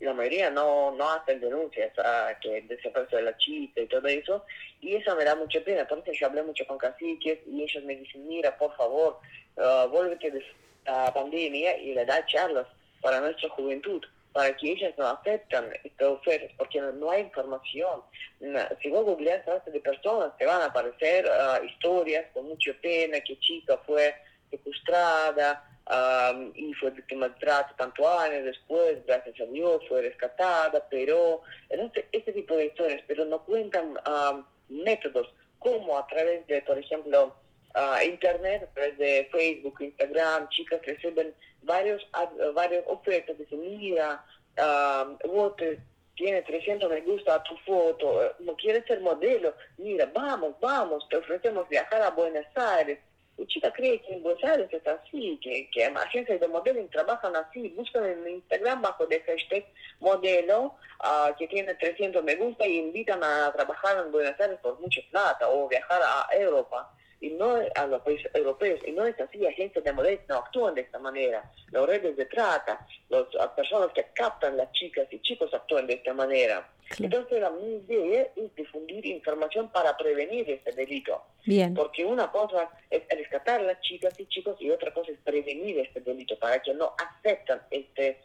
la 0.00 0.14
mayoría 0.14 0.50
no, 0.50 0.92
no 0.92 1.10
hacen 1.10 1.40
denuncias 1.40 1.92
que 2.40 2.62
desaparece 2.62 3.20
la 3.20 3.36
chica 3.36 3.82
y 3.82 3.86
todo 3.86 4.08
eso, 4.08 4.44
y 4.80 4.96
eso 4.96 5.14
me 5.14 5.24
da 5.24 5.34
mucha 5.34 5.60
pena. 5.60 5.82
Entonces 5.82 6.18
yo 6.18 6.26
hablé 6.26 6.42
mucho 6.42 6.66
con 6.66 6.78
caciques 6.78 7.38
y 7.46 7.62
ellos 7.62 7.84
me 7.84 7.96
dicen, 7.96 8.26
mira, 8.26 8.56
por 8.56 8.74
favor, 8.76 9.18
vuélvete 9.90 10.30
de 10.30 10.44
la 10.86 11.12
pandemia 11.12 11.76
y 11.78 11.94
le 11.94 12.04
da 12.06 12.24
charlas 12.26 12.66
para 13.02 13.20
nuestra 13.20 13.48
juventud 13.50 14.02
para 14.34 14.54
que 14.56 14.72
ellas 14.72 14.92
no 14.98 15.06
aceptan 15.06 15.72
estas 15.84 16.08
ofertas, 16.08 16.50
porque 16.58 16.80
no, 16.80 17.08
hay 17.08 17.22
información. 17.22 18.02
Si 18.82 18.90
vos 18.90 19.04
googleas 19.04 19.46
a 19.46 19.60
de 19.70 19.78
personas, 19.78 20.36
te 20.36 20.44
van 20.44 20.60
a 20.60 20.66
aparecer 20.66 21.24
uh, 21.24 21.64
historias 21.64 22.26
con 22.34 22.48
mucha 22.48 22.72
pena, 22.82 23.20
que 23.20 23.38
chica 23.38 23.78
fue 23.86 24.12
secuestrada 24.50 25.64
um, 25.88 26.50
y 26.56 26.74
fue 26.74 26.90
víctima 26.90 27.28
de 27.28 27.34
trato 27.36 27.74
tanto 27.76 28.08
años 28.08 28.44
después, 28.44 29.06
gracias 29.06 29.40
a 29.40 29.44
Dios, 29.44 29.80
fue 29.88 30.02
rescatada, 30.02 30.84
pero 30.90 31.42
entonces, 31.68 32.06
este 32.10 32.32
tipo 32.32 32.56
de 32.56 32.66
historias, 32.66 33.02
pero 33.06 33.24
no 33.26 33.44
cuentan 33.44 33.96
um, 34.04 34.44
métodos 34.68 35.32
como 35.60 35.96
a 35.96 36.08
través 36.08 36.44
de, 36.48 36.60
por 36.62 36.76
ejemplo, 36.76 37.36
uh, 37.76 38.04
Internet, 38.04 38.64
a 38.64 38.74
través 38.74 38.98
de 38.98 39.28
Facebook, 39.30 39.76
Instagram, 39.80 40.48
chicas 40.48 40.80
reciben 40.84 41.32
varios, 41.64 42.06
varios 42.54 42.84
ofertas, 42.86 43.38
dicen, 43.38 43.60
mira, 43.60 44.24
vos 45.24 45.54
tiene 46.14 46.42
300 46.42 46.88
me 46.88 47.00
gusta 47.00 47.34
a 47.34 47.42
tu 47.42 47.56
foto, 47.58 48.34
no 48.40 48.54
quieres 48.56 48.84
ser 48.86 49.00
modelo, 49.00 49.54
mira, 49.78 50.06
vamos, 50.14 50.54
vamos, 50.60 51.08
te 51.08 51.16
ofrecemos 51.16 51.68
viajar 51.68 52.02
a 52.02 52.10
Buenos 52.10 52.46
Aires. 52.54 52.98
Y 53.36 53.46
chica 53.46 53.72
cree 53.72 54.00
que 54.00 54.14
en 54.14 54.22
Buenos 54.22 54.44
Aires 54.44 54.68
es 54.70 54.86
así, 54.86 55.40
que, 55.42 55.68
que 55.72 55.84
agencias 55.86 56.38
de 56.38 56.46
modeling 56.46 56.88
trabajan 56.88 57.34
así, 57.34 57.68
buscan 57.70 58.04
en 58.04 58.28
Instagram 58.28 58.80
bajo 58.80 59.06
de 59.06 59.20
hashtag 59.22 59.64
modelo 59.98 60.76
que 61.36 61.48
tiene 61.48 61.74
300 61.74 62.22
me 62.22 62.36
gusta 62.36 62.64
y 62.64 62.78
invitan 62.78 63.24
a 63.24 63.52
trabajar 63.52 63.98
en 63.98 64.12
Buenos 64.12 64.38
Aires 64.38 64.58
por 64.62 64.78
mucha 64.78 65.00
plata 65.10 65.48
o 65.48 65.68
viajar 65.68 66.00
a 66.00 66.28
Europa. 66.36 66.94
Y 67.24 67.30
no 67.30 67.56
a 67.74 67.86
los 67.86 68.02
países 68.02 68.30
europeos, 68.34 68.80
y 68.86 68.92
no 68.92 69.06
es 69.06 69.18
así, 69.18 69.46
agencias 69.46 69.82
de 69.82 69.92
modelos 69.94 70.20
no 70.28 70.36
actúan 70.36 70.74
de 70.74 70.82
esta 70.82 70.98
manera, 70.98 71.50
las 71.70 71.86
redes 71.86 72.16
de 72.16 72.26
trata, 72.26 72.86
las 73.08 73.48
personas 73.56 73.88
que 73.94 74.04
captan 74.14 74.58
las 74.58 74.70
chicas 74.72 75.08
y 75.10 75.20
chicos 75.20 75.52
actúan 75.54 75.86
de 75.86 75.94
esta 75.94 76.12
manera. 76.12 76.68
Entonces 76.98 77.40
la 77.40 77.50
mi 77.50 77.76
idea 77.76 78.28
es 78.36 78.54
difundir 78.54 79.06
información 79.06 79.70
para 79.70 79.96
prevenir 79.96 80.48
este 80.50 80.72
delito. 80.72 81.22
Bien. 81.44 81.74
Porque 81.74 82.04
una 82.04 82.30
cosa 82.30 82.70
es 82.90 83.02
rescatar 83.10 83.60
a 83.60 83.64
las 83.64 83.80
chicas 83.80 84.18
y 84.18 84.26
chicos 84.26 84.56
y 84.60 84.70
otra 84.70 84.92
cosa 84.92 85.12
es 85.12 85.18
prevenir 85.18 85.78
este 85.78 86.00
delito 86.00 86.38
para 86.38 86.60
que 86.60 86.74
no 86.74 86.94
aceptan 86.98 87.62
este 87.70 88.20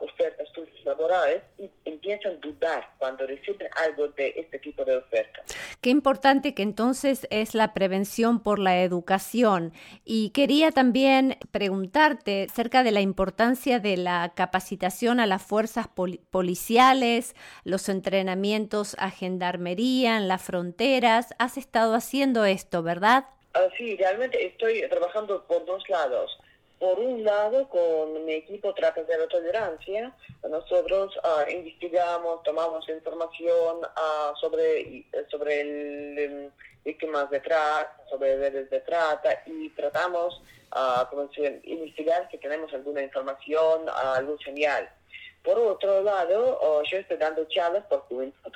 ofertas 0.00 0.48
laborales 0.84 1.42
y 1.58 1.70
empiezan 1.84 2.36
a 2.36 2.36
dudar 2.36 2.94
cuando 2.98 3.26
reciben 3.26 3.68
algo 3.84 4.08
de 4.08 4.32
este 4.36 4.58
tipo 4.58 4.84
de 4.84 4.96
oferta. 4.96 5.42
Qué 5.80 5.90
importante 5.90 6.54
que 6.54 6.62
entonces 6.62 7.26
es 7.30 7.54
la 7.54 7.74
prevención 7.74 8.40
por 8.42 8.58
la 8.58 8.82
educación. 8.82 9.72
Y 10.04 10.30
quería 10.30 10.70
también 10.70 11.36
preguntarte 11.50 12.46
acerca 12.50 12.82
de 12.82 12.92
la 12.92 13.00
importancia 13.00 13.78
de 13.78 13.96
la 13.96 14.32
capacitación 14.34 15.20
a 15.20 15.26
las 15.26 15.42
fuerzas 15.42 15.88
policiales, 16.30 17.34
los 17.64 17.88
entrenamientos 17.96 18.94
a 18.98 19.10
gendarmería 19.10 20.16
en 20.16 20.28
las 20.28 20.42
fronteras. 20.42 21.34
Has 21.38 21.56
estado 21.56 21.94
haciendo 21.94 22.44
esto, 22.44 22.82
¿verdad? 22.82 23.24
Ah, 23.54 23.68
sí, 23.76 23.96
realmente 23.96 24.46
estoy 24.46 24.88
trabajando 24.88 25.44
por 25.46 25.64
dos 25.64 25.88
lados 25.88 26.38
por 26.78 26.98
un 26.98 27.24
lado, 27.24 27.68
con 27.68 28.24
mi 28.24 28.34
equipo 28.34 28.74
Trata 28.74 29.02
de 29.02 29.26
Tolerancia, 29.28 30.12
nosotros 30.48 31.16
uh, 31.16 31.50
investigamos, 31.50 32.42
tomamos 32.42 32.86
información 32.88 33.78
uh, 33.78 34.36
sobre, 34.36 35.06
sobre 35.30 35.60
el, 35.62 36.18
em, 36.18 36.50
víctimas 36.84 37.30
de 37.30 37.40
trata, 37.40 37.96
sobre 38.10 38.36
redes 38.36 38.70
de 38.70 38.80
trata 38.80 39.42
y 39.46 39.70
tratamos 39.70 40.42
uh, 40.72 41.40
investigar 41.64 42.28
si 42.30 42.38
tenemos 42.38 42.72
alguna 42.74 43.02
información, 43.02 43.88
algún 43.88 44.38
señal. 44.40 44.88
Por 45.46 45.58
otro 45.58 46.02
lado, 46.02 46.58
oh, 46.60 46.82
yo 46.82 46.98
estoy 46.98 47.16
dando 47.16 47.44
charlas 47.46 47.84
por 47.86 48.00
juventud. 48.00 48.52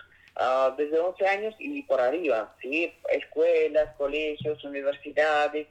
desde 0.76 0.98
11 0.98 1.26
años 1.26 1.54
y 1.58 1.82
por 1.82 2.00
arriba, 2.00 2.54
¿sí? 2.60 2.92
escuelas, 3.10 3.94
colegios, 3.96 4.62
universidades, 4.64 5.68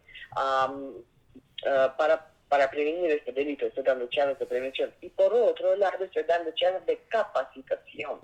para 1.97 2.25
para 2.49 2.69
prevenir 2.69 3.11
este 3.11 3.31
delito, 3.31 3.67
estoy 3.67 3.83
dando 3.83 4.07
charlas 4.09 4.39
de 4.39 4.45
prevención. 4.47 4.91
Y 5.01 5.09
por 5.09 5.31
otro 5.31 5.75
lado, 5.75 6.03
estoy 6.03 6.23
dando 6.23 6.51
charlas 6.55 6.83
de 6.87 6.97
capacitación. 7.07 8.19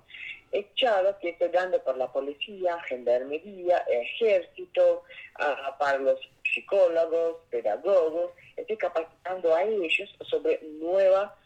Es 0.50 0.66
charlas 0.74 1.16
que 1.20 1.30
estoy 1.30 1.48
dando 1.48 1.80
por 1.84 1.96
la 1.96 2.12
policía, 2.12 2.76
gendarmería, 2.88 3.78
ejército, 3.88 5.04
uh, 5.38 5.78
para 5.78 5.98
los 5.98 6.18
psicólogos, 6.42 7.36
pedagogos. 7.50 8.32
Estoy 8.56 8.76
capacitando 8.76 9.54
a 9.54 9.62
ellos 9.62 10.10
sobre 10.28 10.60
nueva, 10.80 11.36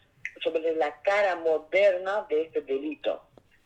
sobre 0.41 0.75
la 0.75 1.01
cara 1.01 1.35
moderna 1.35 2.25
de 2.29 2.43
este 2.43 2.61
delito. 2.61 3.21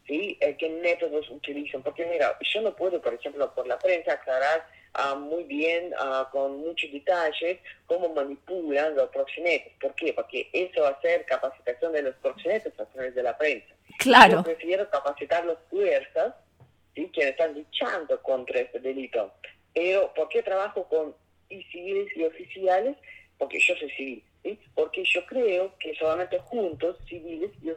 ¿sí? 0.06 0.38
Eh, 0.40 0.56
¿Qué 0.58 0.70
métodos 0.70 1.30
utilizan? 1.30 1.82
Porque 1.84 2.06
mira, 2.06 2.38
yo 2.42 2.62
no 2.62 2.76
puedo, 2.76 3.02
por 3.02 3.14
ejemplo, 3.14 3.54
por 3.54 3.68
la 3.68 3.78
prensa 3.80 4.14
aclarar 4.14 4.66
uh, 4.98 5.16
muy 5.18 5.44
bien, 5.44 5.94
uh, 5.94 6.30
con 6.32 6.60
muchos 6.60 6.92
detalles, 6.92 7.60
cómo 7.86 8.10
manipulan 8.10 8.96
los 8.96 9.10
proxenetas. 9.10 9.74
¿Por 9.80 9.96
qué? 9.96 10.14
Porque 10.14 10.50
eso 10.54 10.82
va 10.82 10.90
a 10.90 11.02
ser 11.02 11.26
capacitación 11.26 11.94
de 11.94 12.04
los 12.04 12.16
proxenetas 12.16 12.80
a 12.80 12.86
través 12.86 13.16
de 13.16 13.24
la 13.24 13.38
prensa. 13.38 13.74
Claro. 14.00 14.38
Yo 14.38 14.44
prefiero 14.44 14.90
capacitar 14.90 15.46
las 15.46 15.58
fuerzas, 15.70 16.34
¿sí? 16.94 17.10
quienes 17.14 17.32
están 17.32 17.54
luchando 17.54 18.22
contra 18.22 18.60
este 18.60 18.80
delito. 18.80 19.34
Pero, 19.74 20.14
¿por 20.14 20.30
qué 20.30 20.42
trabajo 20.42 20.88
con 20.88 21.16
civiles 21.50 22.08
y 22.16 22.24
oficiales? 22.24 22.96
Porque 23.38 23.60
yo 23.60 23.76
soy 23.76 23.90
civil. 23.92 24.24
¿Sí? 24.46 24.60
Porque 24.76 25.04
yo 25.04 25.26
creo 25.26 25.74
que 25.80 25.96
solamente 25.96 26.40
juntos, 26.40 26.98
civiles 27.10 27.52
y 27.62 27.72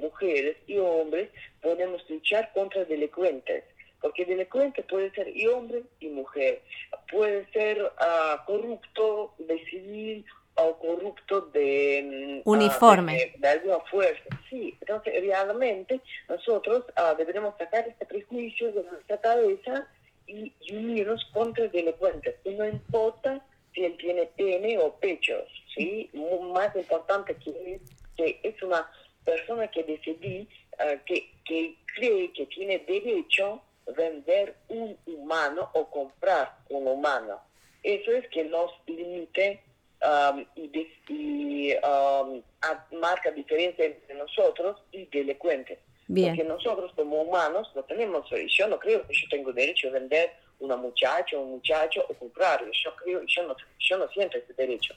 mujeres 0.00 0.56
y 0.66 0.78
hombres, 0.78 1.28
podemos 1.60 2.08
luchar 2.08 2.50
contra 2.54 2.84
delincuentes. 2.84 3.64
Porque 4.00 4.24
delincuente 4.24 4.82
puede 4.84 5.10
ser 5.10 5.36
y 5.36 5.46
hombre 5.46 5.82
y 5.98 6.08
mujer, 6.08 6.62
puede 7.10 7.46
ser 7.52 7.82
uh, 7.82 8.44
corrupto 8.46 9.34
de 9.38 9.62
civil 9.66 10.24
o 10.54 10.78
corrupto 10.78 11.42
de 11.42 12.42
mm, 12.44 12.48
uniforme. 12.48 13.34
de, 13.36 13.48
alguna 13.48 13.80
fuerza. 13.90 14.24
Sí 14.48 14.74
entonces 14.80 15.22
realmente 15.22 16.00
nosotros 16.28 16.84
uh, 16.96 17.16
deberemos 17.16 17.56
sacar 17.58 17.86
este 17.86 18.06
prejuicio 18.06 18.72
de 18.72 18.82
nuestra 18.84 19.20
cabeza 19.20 19.86
y, 20.26 20.52
unirnos 20.72 21.24
contra 21.32 21.64
el 21.64 21.70
delincuente 21.70 22.38
y 22.44 22.50
no 22.50 22.66
importa 22.66 23.44
él 23.74 23.96
tiene 23.98 24.26
pene 24.36 24.78
o 24.78 24.94
pechos 24.96 25.46
sí 25.74 26.10
más 26.52 26.74
importante 26.76 27.36
que 27.36 27.74
es 27.74 27.80
que 28.16 28.40
es 28.42 28.62
una 28.62 28.90
persona 29.24 29.68
que 29.68 29.82
decidí 29.84 30.48
uh, 30.78 30.98
que, 31.06 31.30
que 31.44 31.76
cree 31.94 32.32
que 32.32 32.46
tiene 32.46 32.78
derecho 32.80 33.62
vender 33.96 34.56
un 34.68 34.96
humano 35.06 35.70
o 35.74 35.90
comprar 35.90 36.56
un 36.68 36.86
humano. 36.86 37.40
Eso 37.82 38.12
es 38.12 38.28
que 38.28 38.44
nos 38.44 38.70
limite 38.86 39.62
um, 40.02 40.44
y, 40.54 41.74
um, 41.74 42.42
marca 42.98 43.30
diferencia 43.30 43.86
entre 43.86 44.14
nosotros 44.14 44.82
y 44.92 45.06
delincuentes. 45.06 45.78
Porque 46.06 46.44
nosotros 46.44 46.92
como 46.96 47.22
humanos 47.22 47.70
no 47.74 47.84
tenemos, 47.84 48.28
yo 48.58 48.66
no 48.66 48.80
creo 48.80 49.06
que 49.06 49.14
yo 49.14 49.28
tengo 49.30 49.52
derecho 49.52 49.88
a 49.88 49.92
vender 49.92 50.32
una 50.60 50.76
muchacha 50.76 51.36
o 51.36 51.42
un 51.42 51.50
muchacho 51.52 52.04
o 52.08 52.14
comprarlo. 52.14 52.70
Yo 52.72 52.94
creo, 52.96 53.22
yo 53.26 53.42
no, 53.46 53.56
yo 53.78 53.98
no 53.98 54.08
siento 54.08 54.38
ese 54.38 54.52
derecho. 54.54 54.94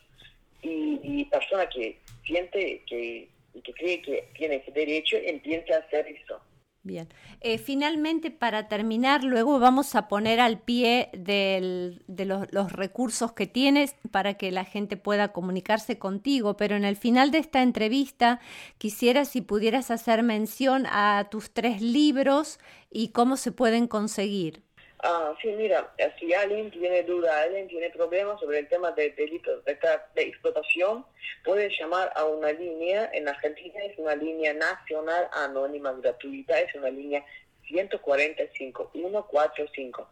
Y, 0.61 0.99
y 1.03 1.25
persona 1.25 1.67
que 1.67 1.99
siente 2.25 2.83
que, 2.87 3.27
que 3.61 3.73
cree 3.73 4.01
que 4.01 4.29
tiene 4.35 4.55
ese 4.55 4.71
derecho 4.71 5.17
empieza 5.17 5.75
a 5.75 5.79
hacer 5.79 6.07
eso. 6.07 6.39
Bien. 6.85 7.07
Eh, 7.39 7.59
finalmente, 7.59 8.29
para 8.29 8.67
terminar, 8.67 9.23
luego 9.23 9.57
vamos 9.57 9.95
a 9.95 10.09
poner 10.09 10.41
al 10.41 10.59
pie 10.59 11.09
de 11.13 11.97
los, 12.07 12.51
los, 12.51 12.73
recursos 12.73 13.31
que 13.31 13.47
tienes 13.47 13.95
para 14.11 14.33
que 14.33 14.51
la 14.51 14.65
gente 14.65 14.97
pueda 14.97 15.29
comunicarse 15.29 15.97
contigo, 15.97 16.57
pero 16.57 16.75
en 16.75 16.83
el 16.83 16.97
final 16.97 17.31
de 17.31 17.37
esta 17.37 17.63
entrevista 17.63 18.41
quisiera 18.77 19.23
si 19.23 19.39
pudieras 19.39 19.91
hacer 19.91 20.23
mención 20.23 20.85
a 20.87 21.29
tus 21.31 21.51
tres 21.53 21.81
libros 21.81 22.59
y 22.91 23.09
cómo 23.09 23.37
se 23.37 23.53
pueden 23.53 23.87
conseguir. 23.87 24.61
Ah, 25.05 25.35
sí, 25.41 25.49
mira, 25.49 25.93
si 26.17 26.33
alguien 26.33 26.71
tiene 26.71 27.03
duda, 27.03 27.41
alguien 27.41 27.67
tiene 27.67 27.89
problemas 27.89 28.39
sobre 28.39 28.59
el 28.59 28.69
tema 28.69 28.89
de 28.91 29.09
delitos 29.09 29.61
de, 29.65 29.77
explotación, 30.15 31.05
puede 31.43 31.69
llamar 31.77 32.09
a 32.15 32.23
una 32.23 32.53
línea, 32.53 33.09
en 33.13 33.27
Argentina 33.27 33.83
es 33.83 33.97
una 33.97 34.15
línea 34.15 34.53
nacional 34.53 35.27
anónima 35.33 35.91
gratuita, 35.91 36.57
es 36.57 36.73
una 36.75 36.89
línea 36.89 37.21
145, 37.67 38.91
145, 38.93 40.09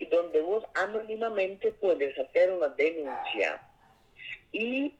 y 0.00 0.06
donde 0.06 0.40
vos 0.40 0.64
anónimamente 0.74 1.70
puedes 1.74 2.18
hacer 2.18 2.50
una 2.50 2.66
denuncia. 2.70 3.62
Y 4.50 4.96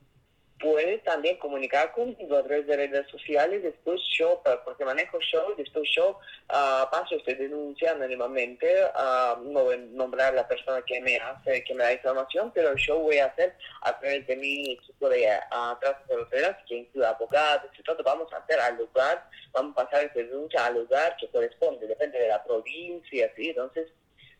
puedes 0.62 1.02
también 1.02 1.36
comunicar 1.38 1.90
conmigo 1.92 2.36
a 2.36 2.44
través 2.44 2.66
de 2.68 2.76
redes 2.76 3.10
sociales, 3.10 3.64
después 3.64 4.00
yo, 4.16 4.40
porque 4.64 4.84
manejo 4.84 5.18
show, 5.20 5.54
después 5.56 5.90
yo 5.94 6.10
uh, 6.10 6.88
paso 6.90 7.16
esta 7.16 7.34
denuncia 7.34 7.90
anónimamente, 7.90 8.72
uh, 8.84 9.42
no 9.42 9.64
voy 9.64 9.74
a 9.74 9.78
nombrar 9.78 10.32
la 10.34 10.46
persona 10.46 10.80
que 10.82 11.00
me 11.00 11.16
hace, 11.16 11.64
que 11.64 11.74
me 11.74 11.82
da 11.82 11.92
información, 11.92 12.52
pero 12.54 12.74
yo 12.76 13.00
voy 13.00 13.18
a 13.18 13.26
hacer 13.26 13.56
a 13.80 13.98
través 13.98 14.24
de 14.28 14.36
mi 14.36 14.72
equipo 14.74 15.08
de 15.08 15.26
uh, 15.50 16.64
que 16.68 16.74
incluye 16.76 17.06
abogados 17.06 17.70
y 17.76 17.82
todo, 17.82 18.00
vamos 18.04 18.32
a 18.32 18.36
hacer 18.36 18.60
al 18.60 18.76
lugar, 18.76 19.28
vamos 19.50 19.72
a 19.72 19.84
pasar 19.84 20.04
esta 20.04 20.20
denuncia 20.20 20.64
al 20.64 20.74
lugar 20.74 21.16
que 21.18 21.28
corresponde, 21.28 21.88
depende 21.88 22.20
de 22.20 22.28
la 22.28 22.42
provincia, 22.44 23.32
¿sí? 23.34 23.48
entonces 23.48 23.88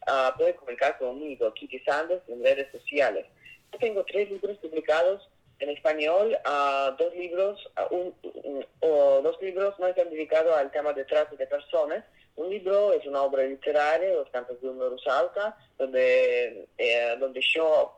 uh, 0.07 0.37
puede 0.39 0.55
comunicar 0.55 0.97
conmigo, 0.99 1.53
Kitty 1.53 1.81
Sanders, 1.81 2.23
en 2.29 2.45
redes 2.45 2.71
sociales. 2.71 3.27
Yo 3.73 3.79
tengo 3.79 4.05
tres 4.05 4.31
libros 4.31 4.57
publicados 4.59 5.29
en 5.63 5.71
español 5.71 6.37
dos 6.99 7.15
libros, 7.15 7.71
dos 8.91 9.41
libros 9.41 9.79
no 9.79 9.87
están 9.87 10.11
dedicados 10.11 10.57
al 10.57 10.71
tema 10.73 10.93
de 10.93 11.05
trata 11.05 11.37
de 11.37 11.47
personas. 11.47 12.05
Un 12.35 12.51
libro 12.51 12.93
es 12.93 13.07
una 13.07 13.23
obra 13.23 13.45
literaria, 13.45 14.15
Los 14.15 14.29
cantos 14.31 14.61
de 14.61 14.69
un 14.69 14.81
Rusalka, 14.81 15.57
donde, 15.79 16.67
eh, 16.79 17.17
donde 17.21 17.41
yo 17.43 17.97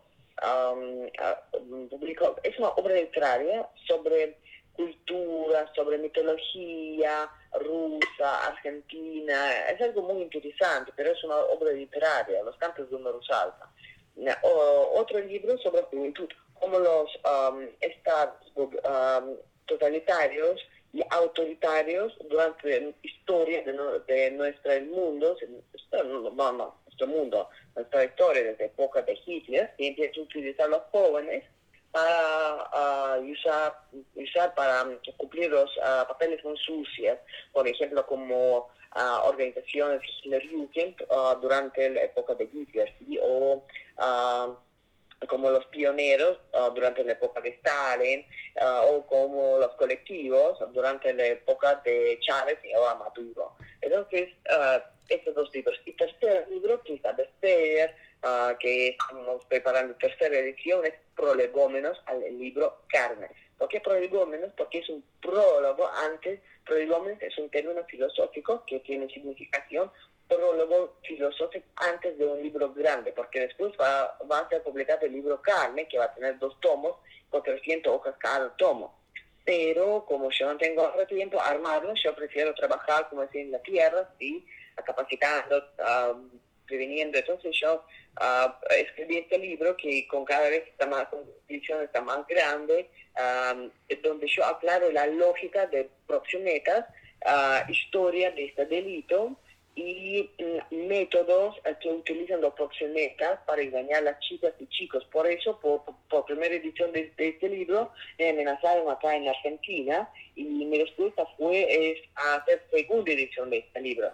publico, 1.89 2.37
es 2.43 2.59
una 2.59 2.69
obra 2.71 2.95
literaria 2.95 3.67
sobre 3.87 4.37
cultura, 4.75 5.73
sobre 5.75 5.99
mitología 5.99 7.31
rusa, 7.53 8.49
argentina, 8.49 9.69
es 9.69 9.81
algo 9.81 10.03
muy 10.03 10.23
interesante, 10.23 10.93
pero 10.97 11.13
es 11.13 11.25
una 11.25 11.37
obra 11.37 11.71
literaria, 11.71 12.43
Los 12.43 12.57
cantos 12.57 12.91
de 12.91 12.97
un 12.97 13.05
Rusalka. 13.05 13.71
otro 14.95 15.21
libro 15.21 15.57
sobre 15.59 15.83
juventud, 15.83 16.29
como 16.65 16.79
los 16.79 17.11
um, 17.25 17.69
estados 17.81 18.37
um, 18.57 19.37
totalitarios 19.67 20.59
y 20.95 21.03
autoritarios 21.11 22.17
durante 22.31 22.81
la 22.81 22.93
historia 23.03 23.63
de, 23.63 23.73
de 24.07 24.31
nuestro 24.31 24.81
mundo, 24.87 25.37
nuestro 25.91 27.07
mundo, 27.07 27.51
nuestra 27.77 28.05
historia 28.05 28.45
desde 28.45 28.65
época 28.65 29.03
de 29.03 29.19
Hitler, 29.27 29.75
y 29.77 29.89
empieza 29.89 30.21
a 30.21 30.23
utilizar 30.23 30.71
los 30.71 30.83
jóvenes 30.91 31.45
para 31.93 33.21
usar, 33.21 33.75
usar 34.15 34.55
para 34.55 34.87
cumplir 35.19 35.51
los 35.51 35.71
papeles 36.09 36.43
muy 36.45 36.57
sucios, 36.57 37.19
por 37.53 37.69
ejemplo, 37.69 38.07
como 38.07 38.71
organizaciones 39.25 40.01
Hitler-Jugend 40.23 40.97
durante 41.43 41.91
la 41.91 42.05
época 42.05 42.35
de 42.35 42.49
Hitler, 42.51 42.95
o 43.21 43.63
como 45.27 45.51
los 45.51 45.67
pioneros 45.67 46.39
durante 46.75 47.05
la 47.05 47.13
época 47.13 47.41
de 47.41 47.51
Stalin, 47.51 48.27
o 48.89 49.07
como 49.07 49.59
los 49.59 49.75
colectivos 49.75 50.59
durante 50.73 51.13
la 51.15 51.27
época 51.27 51.83
de 51.85 52.19
Chávez 52.21 52.59
y 52.65 52.73
ahora 52.73 52.95
Maduro. 52.97 53.57
Entonces, 53.81 54.31
estos 55.09 55.35
dos 55.35 55.55
libros. 55.55 55.79
Y 55.85 55.93
tercer 55.93 56.49
libro, 56.49 56.83
quizá 56.83 57.13
de 57.13 57.29
ser, 57.41 57.95
que 58.59 58.89
estamos 58.89 59.45
preparando 59.47 59.95
tercera 59.97 60.39
edición, 60.39 60.85
es 60.87 60.95
Prolegómenos 61.15 62.01
al 62.07 62.21
libro 62.39 62.83
Carne. 62.89 63.29
¿Por 63.59 63.69
qué 63.69 63.81
prolegómenos? 63.81 64.53
Porque 64.57 64.79
es 64.79 64.89
un 64.89 65.05
prólogo 65.23 65.87
antes, 65.89 66.41
prolegómenos 66.65 67.23
es 67.23 67.39
un 67.39 67.49
término 67.51 67.85
filosófico 67.85 68.65
que 68.67 68.81
tiene 68.81 69.09
significación 69.09 69.93
prólogo 70.37 70.99
filosófico 71.03 71.67
antes 71.77 72.19
de 72.19 72.27
un 72.27 72.43
libro 72.43 72.73
grande, 72.73 73.13
porque 73.13 73.41
después 73.41 73.73
va, 73.81 74.17
va 74.31 74.41
a 74.41 74.49
ser 74.49 74.63
publicado 74.63 75.07
el 75.07 75.13
libro 75.13 75.41
Carne, 75.41 75.89
que 75.89 75.99
va 75.99 76.05
a 76.07 76.15
tener 76.15 76.39
dos 76.39 76.59
tomos, 76.61 76.97
con 77.31 77.43
300 77.43 77.93
hojas 77.93 78.15
cada 78.19 78.55
tomo. 78.57 78.99
Pero 79.45 80.05
como 80.07 80.31
yo 80.31 80.47
no 80.47 80.57
tengo 80.57 80.83
ahora 80.87 81.07
tiempo 81.07 81.41
armarlo, 81.41 81.93
yo 81.95 82.15
prefiero 82.15 82.55
trabajar, 82.55 83.09
como 83.09 83.23
decía, 83.23 83.43
en 83.43 83.53
la 83.53 83.59
tierra, 83.61 84.09
¿sí? 84.19 84.47
capacitando, 84.85 85.59
uh, 85.79 86.39
previniendo. 86.67 87.19
Entonces 87.19 87.55
yo 87.61 87.85
uh, 88.21 88.73
escribí 88.75 89.19
este 89.19 89.39
libro 89.39 89.77
que 89.77 90.07
con 90.09 90.25
cada 90.25 90.49
vez 90.49 90.67
está 90.69 90.87
más, 90.87 91.09
edición 91.49 91.83
está 91.83 92.01
más 92.01 92.27
grande, 92.27 92.89
um, 93.19 93.71
donde 94.03 94.27
yo 94.29 94.45
aclaro 94.45 94.91
la 94.91 95.07
lógica 95.07 95.67
de 95.67 95.91
proxenetas, 96.07 96.87
uh, 97.27 97.71
historia 97.71 98.31
de 98.31 98.47
este 98.47 98.65
delito 98.67 99.37
y 99.77 100.31
mm, 100.39 100.87
métodos 100.87 101.57
que 101.81 101.89
utilizan 101.91 102.41
los 102.41 102.55
proxenetas 102.55 103.41
para 103.47 103.63
engañar 103.63 103.99
a 103.99 104.13
las 104.13 104.21
chicas 104.21 104.53
y 104.59 104.67
chicos. 104.69 105.05
Por 105.07 105.27
eso, 105.27 105.59
por, 105.61 105.83
por 106.09 106.25
primera 106.27 106.55
edición 106.55 106.93
de, 106.93 107.13
este 107.17 107.49
libro, 107.49 107.91
me 108.19 108.31
amenazaron 108.31 108.91
acá 108.91 109.17
en 109.17 109.29
Argentina 109.29 110.09
y 110.37 110.45
mi 110.45 110.79
respuesta 110.79 111.27
fue 111.37 111.91
es 111.91 111.99
hacer 112.15 112.63
segunda 112.71 113.13
edición 113.13 113.51
de 113.51 113.59
este 113.59 113.81
libro. 113.81 114.13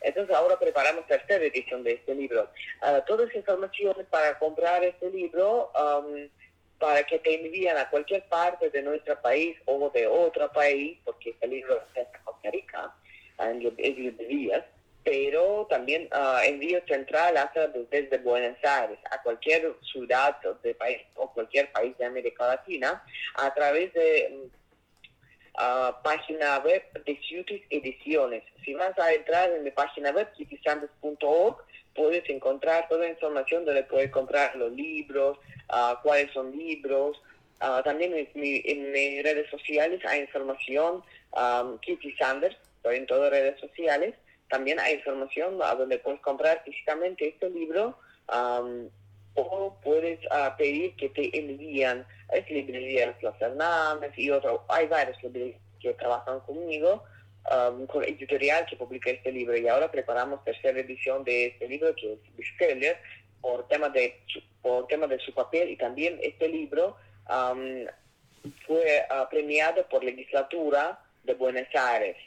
Entonces 0.00 0.34
ahora 0.34 0.58
preparamos 0.58 1.06
tercera 1.06 1.44
edición 1.44 1.84
de 1.84 1.92
este 1.92 2.14
libro. 2.14 2.48
Uh, 2.82 3.00
todas 3.06 3.26
las 3.28 3.36
informaciones 3.36 4.06
para 4.08 4.38
comprar 4.38 4.82
este 4.84 5.10
libro, 5.10 5.70
um, 5.74 6.28
para 6.78 7.04
que 7.04 7.20
te 7.20 7.36
envíen 7.36 7.76
a 7.76 7.88
cualquier 7.88 8.24
parte 8.24 8.70
de 8.70 8.82
nuestro 8.82 9.20
país 9.22 9.56
o 9.66 9.90
de 9.90 10.06
otro 10.08 10.50
país, 10.52 10.98
porque 11.04 11.30
este 11.30 11.46
libro 11.46 11.80
está 11.86 12.00
en 12.00 12.22
Costa 12.24 12.50
Rica, 12.50 12.94
en 13.38 13.60
librerías, 13.60 14.64
pero 15.04 15.66
también 15.68 16.08
uh, 16.12 16.38
envío 16.44 16.80
central 16.86 17.36
hasta 17.36 17.68
desde 17.68 18.18
Buenos 18.18 18.56
Aires 18.62 18.98
a 19.10 19.22
cualquier 19.22 19.74
ciudad 19.82 20.36
de 20.62 20.74
país 20.74 21.02
o 21.16 21.32
cualquier 21.32 21.70
país 21.72 21.96
de 21.98 22.04
América 22.04 22.46
Latina 22.46 23.02
a 23.34 23.52
través 23.52 23.92
de 23.94 24.50
página 26.02 26.58
web 26.58 26.82
de 27.04 27.16
Cuties 27.16 27.62
Ediciones. 27.70 28.42
Si 28.64 28.74
vas 28.74 28.98
a 28.98 29.12
entrar 29.12 29.50
en 29.50 29.64
mi 29.64 29.70
página 29.70 30.10
web, 30.10 30.28
cutiesandes.org, 30.36 31.56
puedes 31.94 32.28
encontrar 32.30 32.88
toda 32.88 33.04
la 33.04 33.10
información 33.10 33.64
donde 33.64 33.82
puedes 33.84 34.10
comprar 34.10 34.56
los 34.56 34.72
libros, 34.72 35.38
uh, 35.70 35.94
cuáles 36.02 36.32
son 36.32 36.56
libros. 36.56 37.20
Uh, 37.60 37.82
también 37.82 38.12
en, 38.14 38.92
mis 38.92 39.22
redes 39.22 39.48
sociales 39.50 40.00
hay 40.06 40.20
información, 40.20 41.02
um, 41.32 41.78
Kitty 41.78 42.12
Sanders, 42.16 42.56
estoy 42.76 42.96
en 42.96 43.06
todas 43.06 43.30
las 43.30 43.32
redes 43.32 43.60
sociales. 43.60 44.14
También 44.52 44.78
hay 44.78 44.96
información 44.96 45.58
a 45.62 45.74
donde 45.74 45.98
puedes 45.98 46.20
comprar 46.20 46.62
físicamente 46.62 47.26
este 47.26 47.48
libro 47.48 47.96
um, 48.28 48.86
o 49.34 49.74
puedes 49.82 50.20
pedir 50.58 50.94
que 50.96 51.08
te 51.08 51.34
envían 51.38 52.06
es 52.30 52.50
librería 52.50 53.16
Los 53.22 53.40
Hernández 53.40 54.12
y 54.18 54.28
otro, 54.28 54.62
hay 54.68 54.88
varios 54.88 55.16
librerías 55.22 55.58
que 55.80 55.94
trabajan 55.94 56.40
conmigo, 56.40 57.02
um, 57.50 57.86
con 57.86 58.04
editorial 58.04 58.66
que 58.66 58.76
publica 58.76 59.08
este 59.08 59.32
libro. 59.32 59.56
Y 59.56 59.66
ahora 59.68 59.90
preparamos 59.90 60.44
tercera 60.44 60.78
edición 60.80 61.24
de 61.24 61.46
este 61.46 61.66
libro 61.66 61.94
que 61.94 62.12
es 62.12 62.18
bestseller 62.36 62.98
por 63.40 63.66
tema 63.68 63.88
de 63.88 64.20
por 64.60 64.86
tema 64.86 65.06
de 65.06 65.18
su 65.20 65.32
papel. 65.32 65.70
Y 65.70 65.78
también 65.78 66.18
este 66.22 66.46
libro 66.46 66.98
um, 67.26 67.86
fue 68.66 69.02
uh, 69.10 69.26
premiado 69.30 69.88
por 69.88 70.04
legislatura 70.04 71.00
de 71.24 71.32
Buenos 71.32 71.68
Aires 71.74 72.18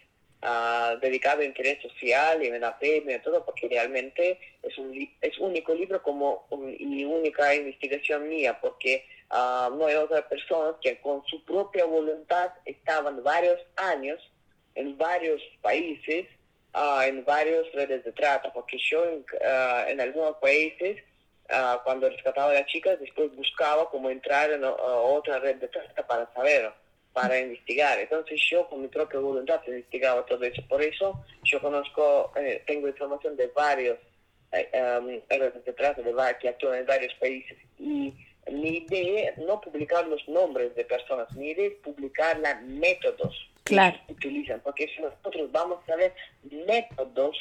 uh, 0.43 0.99
dedicado 0.99 1.41
a 1.41 1.45
interés 1.45 1.81
social 1.81 2.43
y 2.43 2.47
en 2.47 2.61
la 2.61 2.77
premio 2.77 3.15
y 3.15 3.19
todo 3.19 3.43
porque 3.45 3.67
realmente 3.67 4.39
es 4.61 4.77
un 4.77 4.93
es 5.21 5.37
único 5.39 5.73
libro 5.73 6.01
como 6.01 6.47
y 6.77 7.03
única 7.05 7.53
investigación 7.53 8.27
mía 8.27 8.57
porque 8.59 9.05
uh, 9.31 9.75
no 9.75 9.87
hay 9.87 9.95
otras 9.95 10.23
personas 10.23 10.75
que 10.81 10.99
con 11.01 11.23
su 11.25 11.43
propia 11.45 11.85
voluntad 11.85 12.51
estaban 12.65 13.23
varios 13.23 13.59
años 13.75 14.19
en 14.75 14.97
varios 14.97 15.41
países, 15.61 16.25
uh, 16.73 17.01
en 17.01 17.23
varias 17.23 17.71
redes 17.73 18.03
de 18.03 18.11
trata, 18.11 18.51
porque 18.51 18.77
yo 18.77 19.01
uh, 19.01 19.87
en 19.87 20.01
algunos 20.01 20.35
países, 20.37 21.01
cuando 21.83 22.09
rescataba 22.09 22.49
a 22.49 22.55
las 22.55 22.65
chicas, 22.65 22.99
después 22.99 23.33
buscaba 23.35 23.87
cómo 23.91 24.09
entrar 24.09 24.51
en 24.51 24.63
otra 24.63 25.37
red 25.37 25.57
de 25.57 25.67
trata 25.67 26.05
para 26.07 26.27
saber, 26.33 26.73
para 27.15 27.39
investigar. 27.39 27.97
Entonces 27.97 28.41
yo 28.51 28.67
con 28.67 28.81
mi 28.81 28.89
propia 28.89 29.21
voluntad 29.21 29.61
investigaba 29.65 30.25
todo 30.25 30.43
eso. 30.43 30.61
Por 30.67 30.83
eso 30.83 31.23
yo 31.43 31.61
conozco, 31.61 32.33
eh, 32.35 32.61
tengo 32.67 32.89
información 32.89 33.37
de 33.37 33.47
varios 33.47 33.97
eh, 34.51 34.69
um, 34.99 35.07
de 35.07 36.37
que 36.39 36.49
actúan 36.49 36.79
en 36.79 36.85
varios 36.85 37.13
países 37.15 37.57
y 37.79 38.13
mi 38.51 38.69
idea 38.77 39.29
es 39.29 39.37
no 39.37 39.61
publicar 39.61 40.05
los 40.07 40.27
nombres 40.27 40.75
de 40.75 40.83
personas, 40.83 41.31
mi 41.35 41.51
idea 41.51 41.67
es 41.67 41.75
publicar 41.75 42.37
los 42.37 42.61
métodos 42.63 43.49
que 43.63 43.79
utilizan, 44.09 44.59
porque 44.59 44.87
si 44.93 45.01
nosotros 45.01 45.49
vamos 45.51 45.79
a 45.89 45.95
ver 45.95 46.13
métodos, 46.67 47.37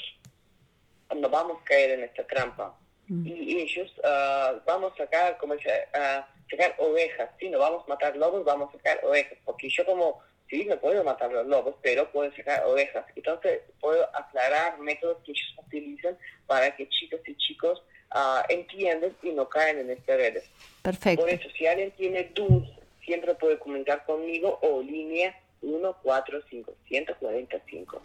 no 1.15 1.29
vamos 1.29 1.61
a 1.61 1.65
caer 1.65 1.91
en 1.99 2.05
esta 2.05 2.25
trampa. 2.27 2.75
Mm. 3.09 3.27
Y 3.27 3.61
ellos 3.61 3.93
uh, 3.99 4.61
vamos 4.65 4.95
a 4.95 4.97
sacar, 4.97 5.37
como 5.37 5.55
dice, 5.55 5.71
uh, 5.95 6.23
sacar 6.51 6.75
ovejas, 6.79 7.31
si 7.39 7.49
no 7.49 7.59
vamos 7.59 7.85
a 7.85 7.89
matar 7.89 8.17
lobos, 8.17 8.45
vamos 8.45 8.71
a 8.71 8.77
sacar 8.77 9.01
ovejas, 9.05 9.39
porque 9.45 9.69
yo 9.69 9.85
como, 9.85 10.21
sí, 10.49 10.65
no 10.65 10.79
puedo 10.79 11.03
matar 11.05 11.33
los 11.33 11.47
lobos, 11.47 11.75
pero 11.83 12.11
puedo 12.11 12.35
sacar 12.35 12.65
ovejas. 12.67 13.05
Entonces 13.17 13.61
puedo 13.81 14.05
aclarar 14.17 14.79
métodos 14.79 15.19
que 15.25 15.33
ellos 15.33 15.55
utilizan 15.67 16.17
para 16.47 16.75
que 16.77 16.89
chicos 16.89 17.21
y 17.27 17.37
chicos 17.37 17.83
uh, 18.15 18.43
entiendan 18.49 19.15
y 19.23 19.31
no 19.31 19.49
caen 19.49 19.79
en 19.79 19.91
estas 19.91 20.17
redes. 20.17 20.51
Perfecto. 20.83 21.23
Por 21.23 21.33
eso, 21.33 21.49
si 21.57 21.67
alguien 21.67 21.91
tiene 21.93 22.31
dudas, 22.35 22.69
siempre 23.05 23.35
puede 23.35 23.59
comentar 23.59 24.05
conmigo 24.05 24.59
o 24.63 24.83
línea 24.83 25.39
145 25.61 28.03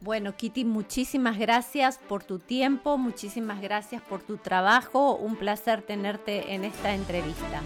Bueno, 0.00 0.36
Kitty, 0.36 0.64
muchísimas 0.64 1.38
gracias 1.38 1.98
por 1.98 2.22
tu 2.22 2.38
tiempo, 2.38 2.98
muchísimas 2.98 3.60
gracias 3.60 4.02
por 4.02 4.22
tu 4.22 4.36
trabajo. 4.36 5.16
Un 5.16 5.36
placer 5.36 5.82
tenerte 5.82 6.54
en 6.54 6.64
esta 6.64 6.94
entrevista. 6.94 7.62